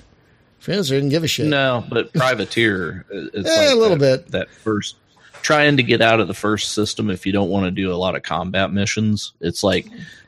[0.62, 1.48] Freelancer didn't give a shit.
[1.48, 4.32] No, but privateer, it's Eh, like a little that, bit.
[4.32, 4.96] That first
[5.42, 7.96] trying to get out of the first system if you don't want to do a
[7.96, 9.34] lot of combat missions.
[9.40, 9.88] It's like,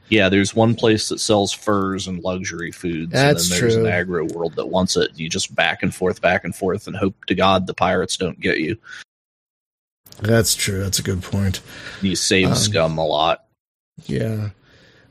[0.10, 3.86] yeah, there's one place that sells furs and luxury foods, That's and then there's true.
[3.86, 5.12] an aggro world that wants it.
[5.16, 8.39] You just back and forth, back and forth, and hope to God the pirates don't
[8.39, 8.78] get you.
[10.22, 10.80] That's true.
[10.82, 11.62] That's a good point.
[12.01, 13.45] You save Um, scum a lot
[14.05, 14.49] Yeah,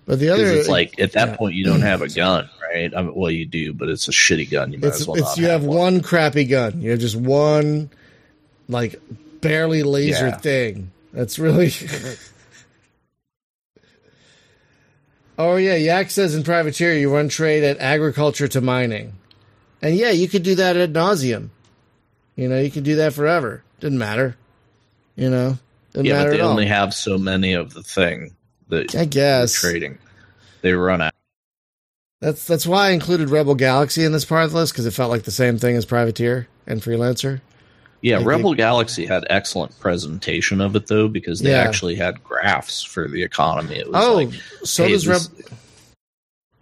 [0.05, 1.37] but the other it's like at that yeah.
[1.37, 2.93] point you don't have a gun, right?
[2.95, 4.73] I mean, well, you do, but it's a shitty gun.
[4.73, 5.77] You might it's, as well you have one.
[5.79, 6.81] one crappy gun.
[6.83, 7.91] You have just one
[8.69, 9.01] like
[9.41, 10.37] barely laser Yeah.
[10.39, 10.91] thing.
[11.13, 11.73] That's really.
[15.39, 19.15] oh yeah, Yak says in privateer you run trade at agriculture to mining,
[19.83, 21.49] and yeah, you could do that ad nauseum.
[22.37, 23.63] You know, you can do that forever.
[23.81, 24.37] Didn't matter.
[25.17, 25.59] You know,
[25.93, 26.51] didn't Yeah, matter but they at all.
[26.53, 28.35] only have so many of the thing
[28.69, 29.99] that I guess trading.
[30.63, 31.13] They run out.
[32.21, 34.91] That's that's why I included Rebel Galaxy in this part of the list because it
[34.93, 37.41] felt like the same thing as Privateer and Freelancer.
[38.01, 41.59] Yeah, Rebel Galaxy had excellent presentation of it though because they Yeah.
[41.63, 43.77] actually had graphs for the economy.
[43.77, 44.31] It was Oh, like
[44.65, 45.51] so hey, does this- Rebel.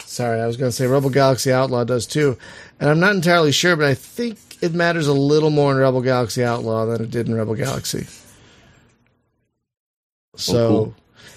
[0.05, 2.39] Sorry, I was going to say Rebel Galaxy Outlaw does too,
[2.81, 6.01] and I'm not entirely sure, but I think it matters a little more in Rebel
[6.01, 8.07] Galaxy Outlaw than it did in Rebel Galaxy.
[10.35, 10.95] Oh, so, Oh, cool.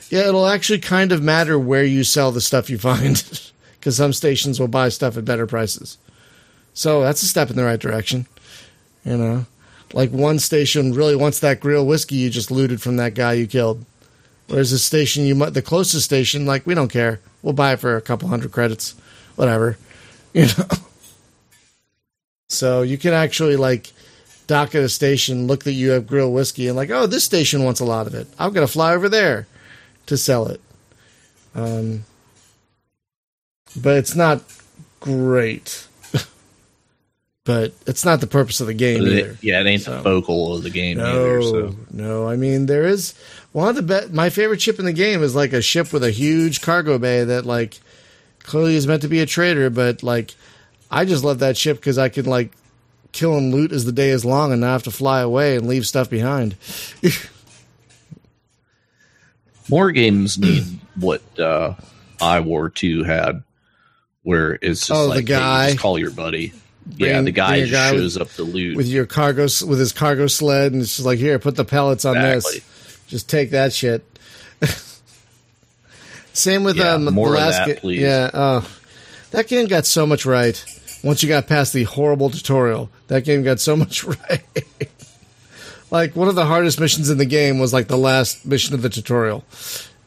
[0.10, 3.22] yeah, it'll actually kind of matter where you sell the stuff you find,
[3.80, 5.98] because some stations will buy stuff at better prices.
[6.74, 8.28] So that's a step in the right direction.
[9.04, 9.46] You know,
[9.94, 13.48] like one station really wants that grill whiskey you just looted from that guy you
[13.48, 13.86] killed.
[14.48, 17.80] Whereas the station you might, the closest station, like we don't care, we'll buy it
[17.80, 18.96] for a couple hundred credits,
[19.36, 19.78] whatever,
[20.34, 20.68] you know.
[22.50, 23.92] So you can actually like
[24.48, 27.64] dock at a station, look that you have grill whiskey, and like, oh, this station
[27.64, 28.28] wants a lot of it.
[28.40, 29.48] I'm gonna fly over there
[30.08, 30.60] to sell it.
[31.54, 32.06] Um,
[33.80, 34.42] but it's not
[35.00, 35.88] great.
[37.50, 39.38] But it's not the purpose of the game It- either.
[39.42, 41.06] yeah, it ain't So- the focal of the game No,
[41.40, 41.42] either.
[41.42, 42.28] So no.
[42.28, 43.16] I mean, there is
[43.54, 44.14] one of the best.
[44.14, 47.24] my favorite ship in the game is like a ship with a huge cargo bay
[47.24, 47.80] that like
[48.44, 50.36] clearly is meant to be a trader, but like
[50.92, 52.52] I just love that ship because I can like
[53.14, 55.68] kill and loot as the day is long and not have to fly away and
[55.68, 56.56] leave stuff behind.
[59.70, 61.74] more games need what uh,
[62.22, 63.42] I War Two had,
[64.22, 65.68] where it's just Oh, the like hey, guy.
[65.70, 66.54] just call your buddy.
[66.98, 68.76] Yeah, the guy bring a just with- shows up the loot.
[68.78, 72.06] with your cargo with his cargo sled and it's just like here put the pellets
[72.06, 72.60] on Exactly.
[72.60, 74.04] this just take that shit.
[76.34, 78.70] Same with Yeah, um the last that, ga- yeah oh.
[79.32, 80.64] That game got so much right
[81.04, 82.90] once you got past the horrible tutorial.
[83.08, 84.44] That game got so much right.
[85.92, 88.82] Like one of the hardest missions in the game was like the last mission of
[88.82, 89.44] the tutorial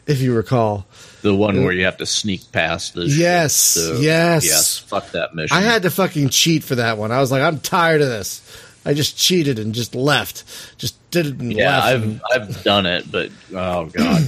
[0.07, 0.87] if you recall
[1.23, 4.45] the one uh, where you have to sneak past the Yes, ship, yes.
[4.45, 4.79] yes.
[4.79, 5.57] Fuck that mission.
[5.57, 7.11] I had to fucking cheat for that one.
[7.13, 8.41] I was like, I'm tired of this.
[8.85, 10.45] I just cheated and just left.
[10.79, 11.87] Just did it and yeah, left.
[11.87, 14.23] I've and- I've done it, but oh god,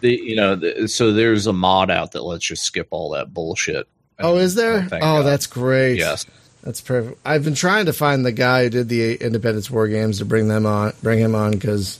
[0.00, 3.32] the you know the, so there's a mod out that lets you skip all that
[3.32, 3.86] bullshit.
[4.18, 4.82] oh, is oh, there?
[4.82, 5.22] thank Oh, God.
[5.26, 5.96] that's great.
[5.98, 6.26] yes.
[6.62, 7.18] That's perfect.
[7.24, 10.48] I've been trying to find the guy who did the Independence War games to bring
[10.48, 11.98] them on, bring him on because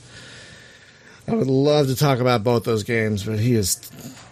[1.26, 3.76] I would love to talk about both those games, but he is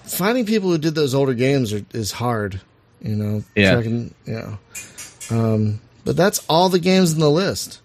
[0.08, 2.60] finding people who did those older games are, is hard.
[3.00, 3.78] You know, Yeah.
[3.80, 4.58] You know.
[5.30, 7.80] Um, but that's all the games in the list,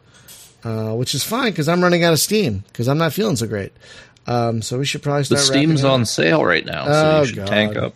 [0.64, 3.48] uh, which is fine because I'm running out of Steam because I'm not feeling so
[3.48, 3.74] great.
[4.26, 5.40] Um, so we should probably start.
[5.42, 5.46] The.
[5.46, 7.48] Steam's on sale right now, so Oh, you should God.
[7.48, 7.94] tank up.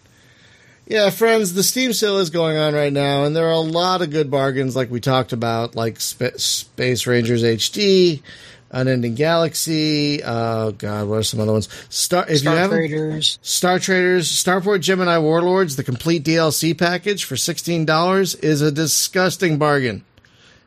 [0.85, 4.01] Yeah, friends, the Steam sale is going on right now, and there are a lot
[4.01, 8.21] of good bargains, like we talked about, like Sp- Space Rangers HD,
[8.69, 10.21] Unending Galaxy.
[10.23, 11.69] Oh God, what are some other ones?
[11.89, 12.25] Star.
[12.27, 13.39] If you haven't, Traders.
[13.41, 19.57] Star Traders, Starpoint Gemini Warlords, the complete DLC package for sixteen dollars is a disgusting
[19.57, 20.03] bargain.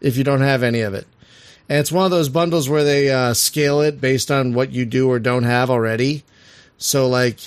[0.00, 1.06] If you don't have any of it,
[1.68, 4.86] and it's one of those bundles where they uh, scale it based on what you
[4.86, 6.24] do or don't have already.
[6.78, 7.38] So like,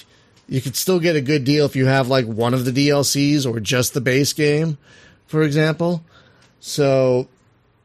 [0.48, 3.46] you could still get a good deal if you have like one of the DLCs
[3.46, 4.78] or just the base game,
[5.26, 6.04] for example.
[6.60, 7.28] So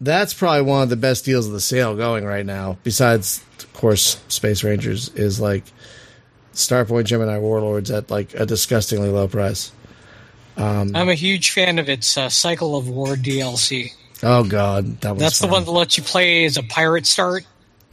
[0.00, 2.78] that's probably one of the best deals of the sale going right now.
[2.84, 5.64] Besides, of course, Space Rangers is like
[6.54, 9.72] Starpoint Gemini Warlords at like a disgustingly low price.
[10.56, 13.92] Um, I'm a huge fan of its uh, Cycle of War DLC.
[14.22, 17.44] Oh God, that was That's the one that lets you play as a pirate start,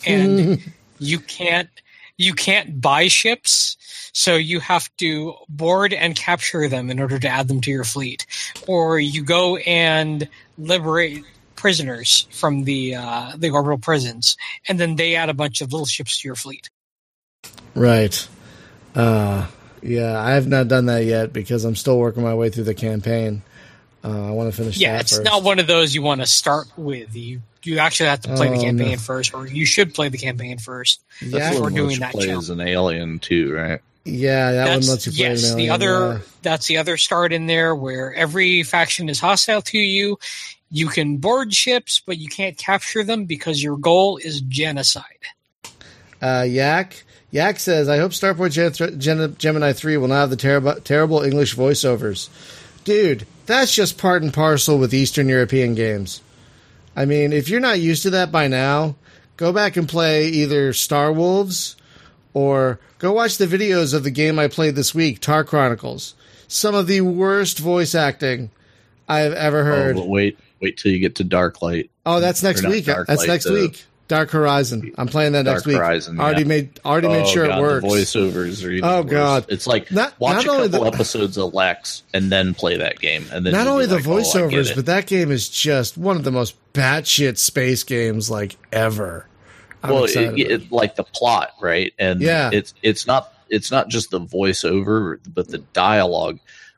[0.05, 0.61] and
[0.99, 1.69] you can't
[2.17, 3.77] you can't buy ships,
[4.13, 7.83] so you have to board and capture them in order to add them to your
[7.83, 8.25] fleet,
[8.67, 10.27] or you go and
[10.57, 11.23] liberate
[11.65, 14.37] prisoners from the uh, the orbital prisons,
[14.69, 16.69] and then they add a bunch of little ships to your fleet.
[17.73, 18.27] Right.
[18.93, 19.47] Uh,
[19.81, 22.75] yeah, I have not done that yet because I'm still working my way through the
[22.75, 23.41] campaign.
[24.03, 25.23] Uh, I want to finish Yeah, that it's first.
[25.25, 27.15] not one of those you want to start with.
[27.15, 28.97] You you actually have to play Oh, the campaign no.
[28.97, 31.01] first, or you should play the campaign first.
[31.19, 32.49] yeah, That's we're doing which that plays challenge.
[32.51, 33.81] an alien too, right?
[34.07, 35.29] yeah, that one That's, lets you play.
[35.29, 36.19] yes, the other yeah.
[36.43, 40.19] that's the other start in there where every faction is hostile to you.
[40.71, 45.03] You can board ships, but you can't capture them because your goal is genocide.
[46.21, 50.35] Uh, Yak Yak says, "I hope Starpoint Gen- Gen- Gemini three will not have the
[50.35, 52.29] terrible terrible English voiceovers."
[52.83, 56.21] Dude, that's just part and parcel with Eastern European games.
[56.95, 58.95] I mean, if you're not used to that by now,
[59.37, 61.75] go back and play either Star Wolves
[62.33, 66.15] or go watch the videos of the game I played this week, Tar Chronicles.
[66.47, 68.49] Some of the worst voice acting
[69.09, 69.97] I've ever heard.
[69.97, 71.89] Oh, but wait, wait till you get to Dark Light.
[72.05, 72.85] Oh, that's next week.
[72.85, 73.85] That's Light, next the- week.
[74.07, 74.93] Dark Horizon.
[74.99, 75.77] I'm playing that Dark next week.
[75.77, 76.47] Horizon, already yeah.
[76.47, 77.85] made already made Oh, sure God, it works.
[77.85, 79.11] Voiceovers Oh, worse.
[79.11, 79.45] God.
[79.49, 82.99] It's like Not- watch not a couple the- episodes of Lex and then play that
[82.99, 84.75] game, and then Not only the like, oh, voiceovers, it.
[84.75, 89.25] but that game is just one of the most batshit space games like ever.
[89.81, 90.39] I'm well, it, it.
[90.39, 91.91] it, like the plot, right?
[91.97, 92.51] And Yeah.
[92.53, 96.37] it's it's not it's not just the voiceover, but the dialogue,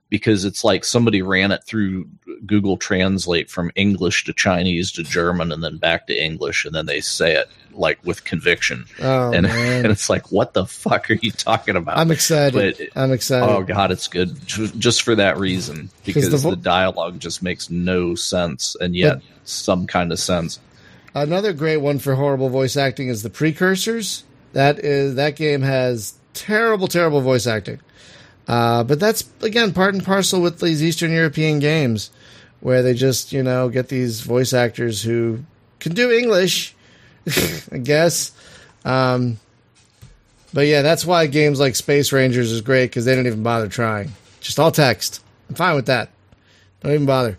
[0.10, 2.08] because it's like somebody ran it through
[2.45, 6.86] Google Translate from English to Chinese to German and then back to English, and then
[6.86, 11.20] they say it like with conviction, Oh and, and it's like, what the fuck are
[11.22, 11.97] you talking about?
[11.97, 12.78] I'm excited.
[12.78, 13.49] but- I'm excited.
[13.49, 18.16] Oh god, it's good just for that reason because the the, dialogue just makes no
[18.16, 20.60] sense and yet some kind of sense.
[21.14, 24.24] Another great one for horrible voice acting is the Precursors.
[24.53, 27.80] That is that game has terrible, terrible voice acting.
[28.48, 32.12] Uh, but that's again part and parcel with these Eastern European games,
[32.62, 35.39] where they just you know get these voice actors who
[35.80, 36.76] can do English,
[37.72, 38.32] I guess.
[38.86, 39.39] Um,
[40.54, 43.68] but yeah, that's why games like Space Rangers is great because they don't even bother
[43.68, 44.12] trying.
[44.39, 45.22] Just all text.
[45.50, 46.10] I'm fine with that.
[46.82, 47.38] Don't even bother.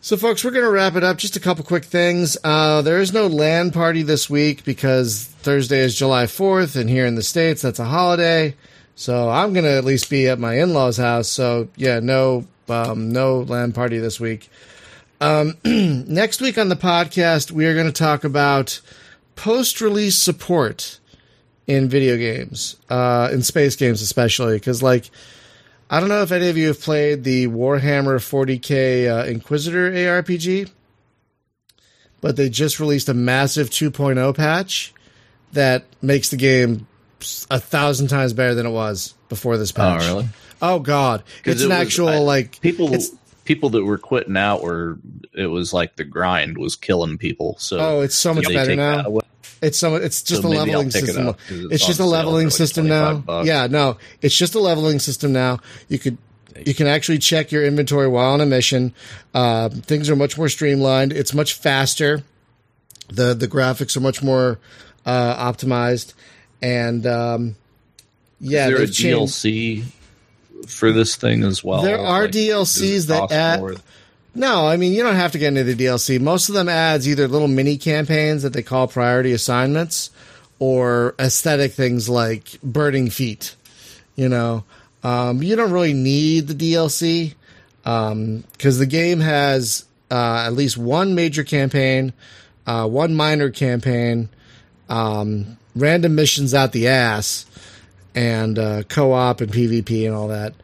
[0.00, 1.16] So, folks, we're going to wrap it up.
[1.16, 2.36] Just a couple quick things.
[2.44, 7.06] Uh, there is no LAN party this week because Thursday is July 4th, and here
[7.06, 8.54] in the States, that's a holiday.
[8.96, 11.28] So, I'm to at least be at my in law's house.
[11.28, 14.48] So, yeah, no, um, no LAN party this week.
[15.20, 18.80] Um, next week on the podcast, we are going to talk about
[19.36, 20.98] post release support
[21.66, 24.56] in video games, uh, in space games, especially.
[24.56, 25.10] Because, like,
[25.90, 30.70] I don't know if any of you have played the Warhammer 40k uh, Inquisitor ARPG,
[32.20, 34.94] but they just released a massive 2.0 patch
[35.52, 36.86] that makes the game
[37.50, 40.02] a thousand times better than it was before this patch.
[40.02, 40.28] Oh, really?
[40.62, 42.96] Oh God, it's it an was- actual I- like People
[43.44, 44.98] people that were quitting out were
[45.34, 47.56] it was like the grind was killing people.
[47.58, 49.18] So oh, it's so much better now.
[49.60, 51.28] It's so it's just So a leveling pick it system.
[51.28, 53.14] it's It's just a leveling like system now.
[53.16, 53.46] bucks.
[53.48, 55.58] Yeah, no, it's just a leveling system now.
[55.88, 56.18] You could
[56.64, 58.92] you can actually check your inventory while on a mission.
[59.34, 61.12] Uh, things are much more streamlined.
[61.12, 62.22] It's much faster.
[63.08, 64.58] the The graphics are much more
[65.06, 66.14] uh, optimized,
[66.62, 67.56] and um,
[68.40, 69.84] yeah, Is there a changed- DLC
[70.66, 71.82] for this thing as well?
[71.82, 73.74] There are Like, DLCs that add- more?
[74.36, 76.20] No, I mean you don't have to get into the DLC.
[76.20, 80.10] Most of them adds either little mini campaigns that they call priority assignments,
[80.58, 83.54] or aesthetic things like burning feet.
[84.16, 84.64] You know,
[85.04, 87.34] um, you don't really need the DLC
[87.84, 92.12] Um because the game has uh, at least one major campaign,
[92.66, 94.28] uh, one minor campaign,
[94.88, 97.46] um, random missions out the ass,
[98.14, 100.54] and uh, co-op and PvP and all that.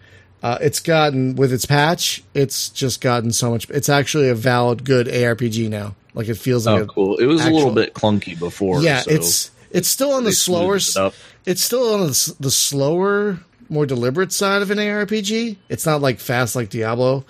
[0.42, 2.22] Uh, it's gotten with its patch.
[2.32, 3.68] It's just gotten so much.
[3.70, 5.94] It's actually a valid, good ARPG now.
[6.14, 7.16] Like it feels like Oh, cool!
[7.18, 8.80] It was a little bit clunky before.
[8.82, 9.00] yeah.
[9.00, 10.76] so It's it's still on the slower.
[10.76, 11.14] it.
[11.46, 13.38] It's still on the, the slower,
[13.68, 15.56] more deliberate side of an ARPG.
[15.68, 17.24] It's not like fast like Diablo,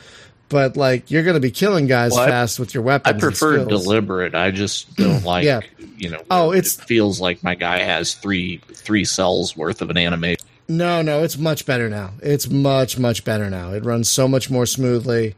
[0.48, 3.12] but like you're going to be killing guys Well, I- fast with your I weapons.
[3.12, 4.34] and prefer deliberate.
[4.34, 5.60] I just don't like, Yeah.
[6.00, 6.22] You know.
[6.30, 10.44] Oh, it's- it feels like my guy has three three cells worth of an animation.
[10.68, 12.12] No, no, it's much better now.
[12.22, 13.72] It's much, much better now.
[13.72, 15.34] It runs so much more smoothly,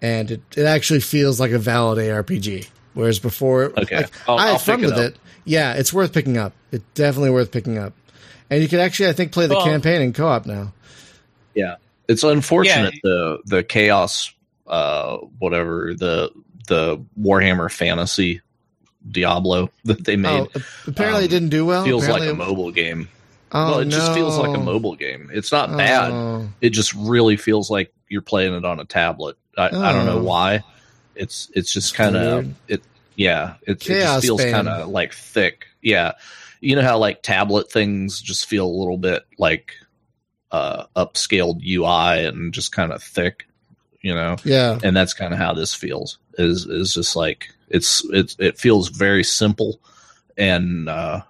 [0.00, 2.66] and it, it actually feels like a valid ARPG.
[2.94, 3.96] Whereas before, Okay.
[3.96, 5.10] like, I'll- I I'll fun pick it with up.
[5.12, 5.16] it.
[5.44, 6.52] Yeah, it's worth picking up.
[6.72, 7.92] It's definitely worth picking up.
[8.50, 10.72] And you could actually, I think, play the Well- campaign in co-op now.
[11.54, 11.76] Yeah,
[12.08, 13.00] it's unfortunate Yeah.
[13.04, 14.32] the the chaos,
[14.66, 16.30] uh, whatever the
[16.68, 18.40] the Warhammer Fantasy
[19.10, 21.84] Diablo that they made Oh, apparently, it um, didn't do well.
[21.84, 23.08] feels like a mobile game.
[23.54, 25.30] Oh, well, it just feels like a mobile game.
[25.32, 26.10] It's not bad.
[26.10, 26.48] Oh.
[26.62, 29.36] It just really feels like you're playing it on a tablet.
[29.58, 30.22] I, I don't know Oh.
[30.22, 30.64] why.
[31.14, 32.82] It's it's just kind of it.
[33.14, 35.66] Yeah, it, it just feels kind of like thick.
[35.82, 36.12] Yeah,
[36.62, 39.74] you know how like tablet things just feel a little bit like
[40.50, 43.44] uh upscaled UI and just kind of thick.
[44.00, 46.18] You know, Yeah, and that's kind of how this feels.
[46.38, 49.80] Is is just like it's it's it feels very simple
[50.36, 51.22] and uh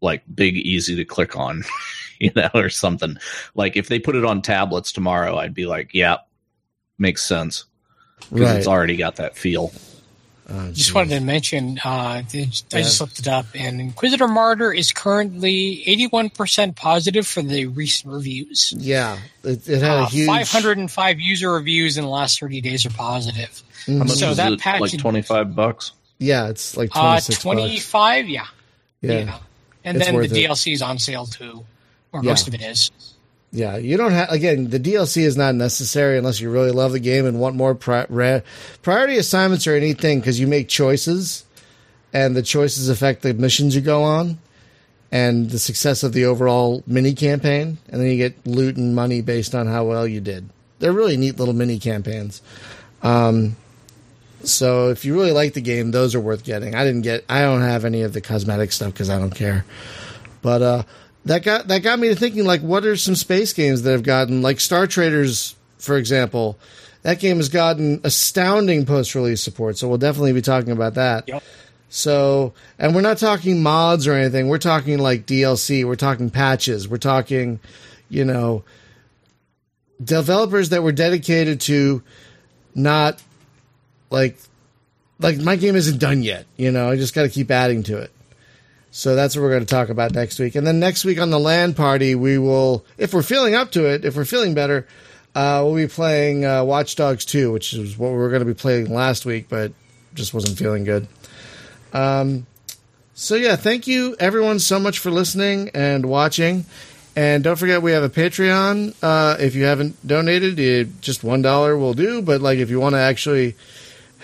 [0.00, 1.64] like big, easy to click on,
[2.20, 3.16] you know, or something.
[3.54, 6.18] Like if they put it on tablets tomorrow, I'd be like, yeah,
[6.98, 7.64] makes sense
[8.30, 8.56] because right.
[8.58, 9.72] it's already got that feel.
[10.46, 10.94] Oh, Just geez.
[10.94, 12.82] wanted to mention, uh, the- I Yeah.
[12.82, 18.74] just looked it up, and Inquisitor Martyr is currently 81% positive for the recent reviews.
[18.76, 22.84] Yeah, it, it had a Uh, huge 505 user reviews in the last 30 days
[22.84, 23.62] are positive.
[23.86, 23.98] Mhm.
[23.98, 24.60] How much So is that it?
[24.60, 25.92] patch- like twenty five bucks.
[26.18, 28.44] Yeah, it's like Uh, twenty six 25, yeah.
[29.02, 29.12] Yeah.
[29.12, 29.38] yeah.
[29.84, 30.32] And It's then the it.
[30.32, 31.64] DLC is on sale too,
[32.12, 32.30] or Yeah.
[32.30, 32.90] most of it is.
[33.52, 34.70] Yeah, you don't have again.
[34.70, 38.06] The DLC is not necessary unless you really love the game and want more pri-
[38.08, 38.40] ra-
[38.82, 41.44] priority assignments or anything because you make choices,
[42.12, 44.38] and the choices affect the missions you go on,
[45.12, 47.78] and the success of the overall mini campaign.
[47.90, 50.48] And then you get loot and money based on how well you did.
[50.80, 52.40] They're really neat little mini campaigns.
[53.02, 53.54] Um,
[54.48, 56.74] so if you really like the game, those are worth getting.
[56.74, 57.24] I didn't get.
[57.28, 59.64] I don't have any of the cosmetic stuff because I don't care.
[60.42, 60.82] But uh,
[61.24, 64.02] that got that got me to thinking like, what are some space games that have
[64.02, 66.58] gotten like Star Traders, for example?
[67.02, 71.28] That game has gotten astounding post release support, so we'll definitely be talking about that.
[71.28, 71.42] Yep.
[71.90, 74.48] So, and we're not talking mods or anything.
[74.48, 75.84] We're talking like DLC.
[75.84, 76.88] We're talking patches.
[76.88, 77.60] We're talking,
[78.08, 78.64] you know,
[80.02, 82.02] developers that were dedicated to
[82.74, 83.22] not
[84.10, 84.36] like
[85.18, 86.46] like my game isn't done yet.
[86.56, 88.10] You know, I just got to keep adding to it.
[88.90, 90.54] So that's what we're going to talk about next week.
[90.54, 93.86] And then next week on the LAN party, we will, if we're feeling up to
[93.86, 94.86] it, if we're feeling better,
[95.34, 98.46] uh, we'll be playing uh, Watch Dogs 2, which is what we were going to
[98.46, 99.72] be playing last week, but
[100.14, 101.08] just wasn't feeling good.
[101.92, 102.46] Um,
[103.14, 106.64] so yeah, thank you everyone so much for listening and watching.
[107.16, 108.94] And don't forget, we have a Patreon.
[109.02, 112.22] Uh, if you haven't donated, it, just one dollar will do.
[112.22, 113.56] But like, if you want to actually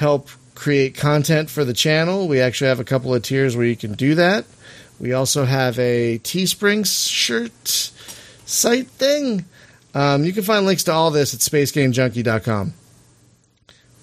[0.01, 3.77] help create content for the channel, we actually have a couple of tiers where you
[3.77, 4.47] can do that.
[4.99, 7.67] We also have a Teespring shirt
[8.47, 9.45] site thing.
[9.95, 12.73] Um, you can find links to all this at spacegamejunkie.com,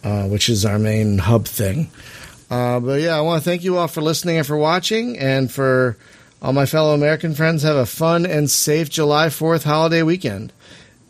[0.03, 1.89] uh, which is our main hub thing.
[2.49, 5.51] Uh, but yeah, I want to thank you all for listening and for watching, and
[5.51, 5.97] for
[6.43, 10.53] all my fellow American friends, have a fun and safe July 4th holiday weekend.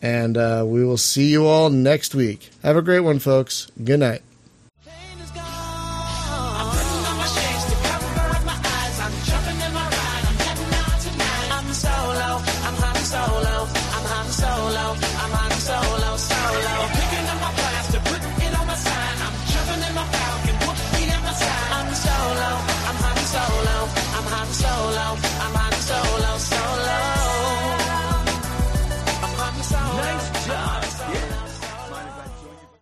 [0.02, 2.50] And uh, we will see you all next week.
[2.64, 3.70] Have a great one, folks.
[3.84, 4.22] Good night.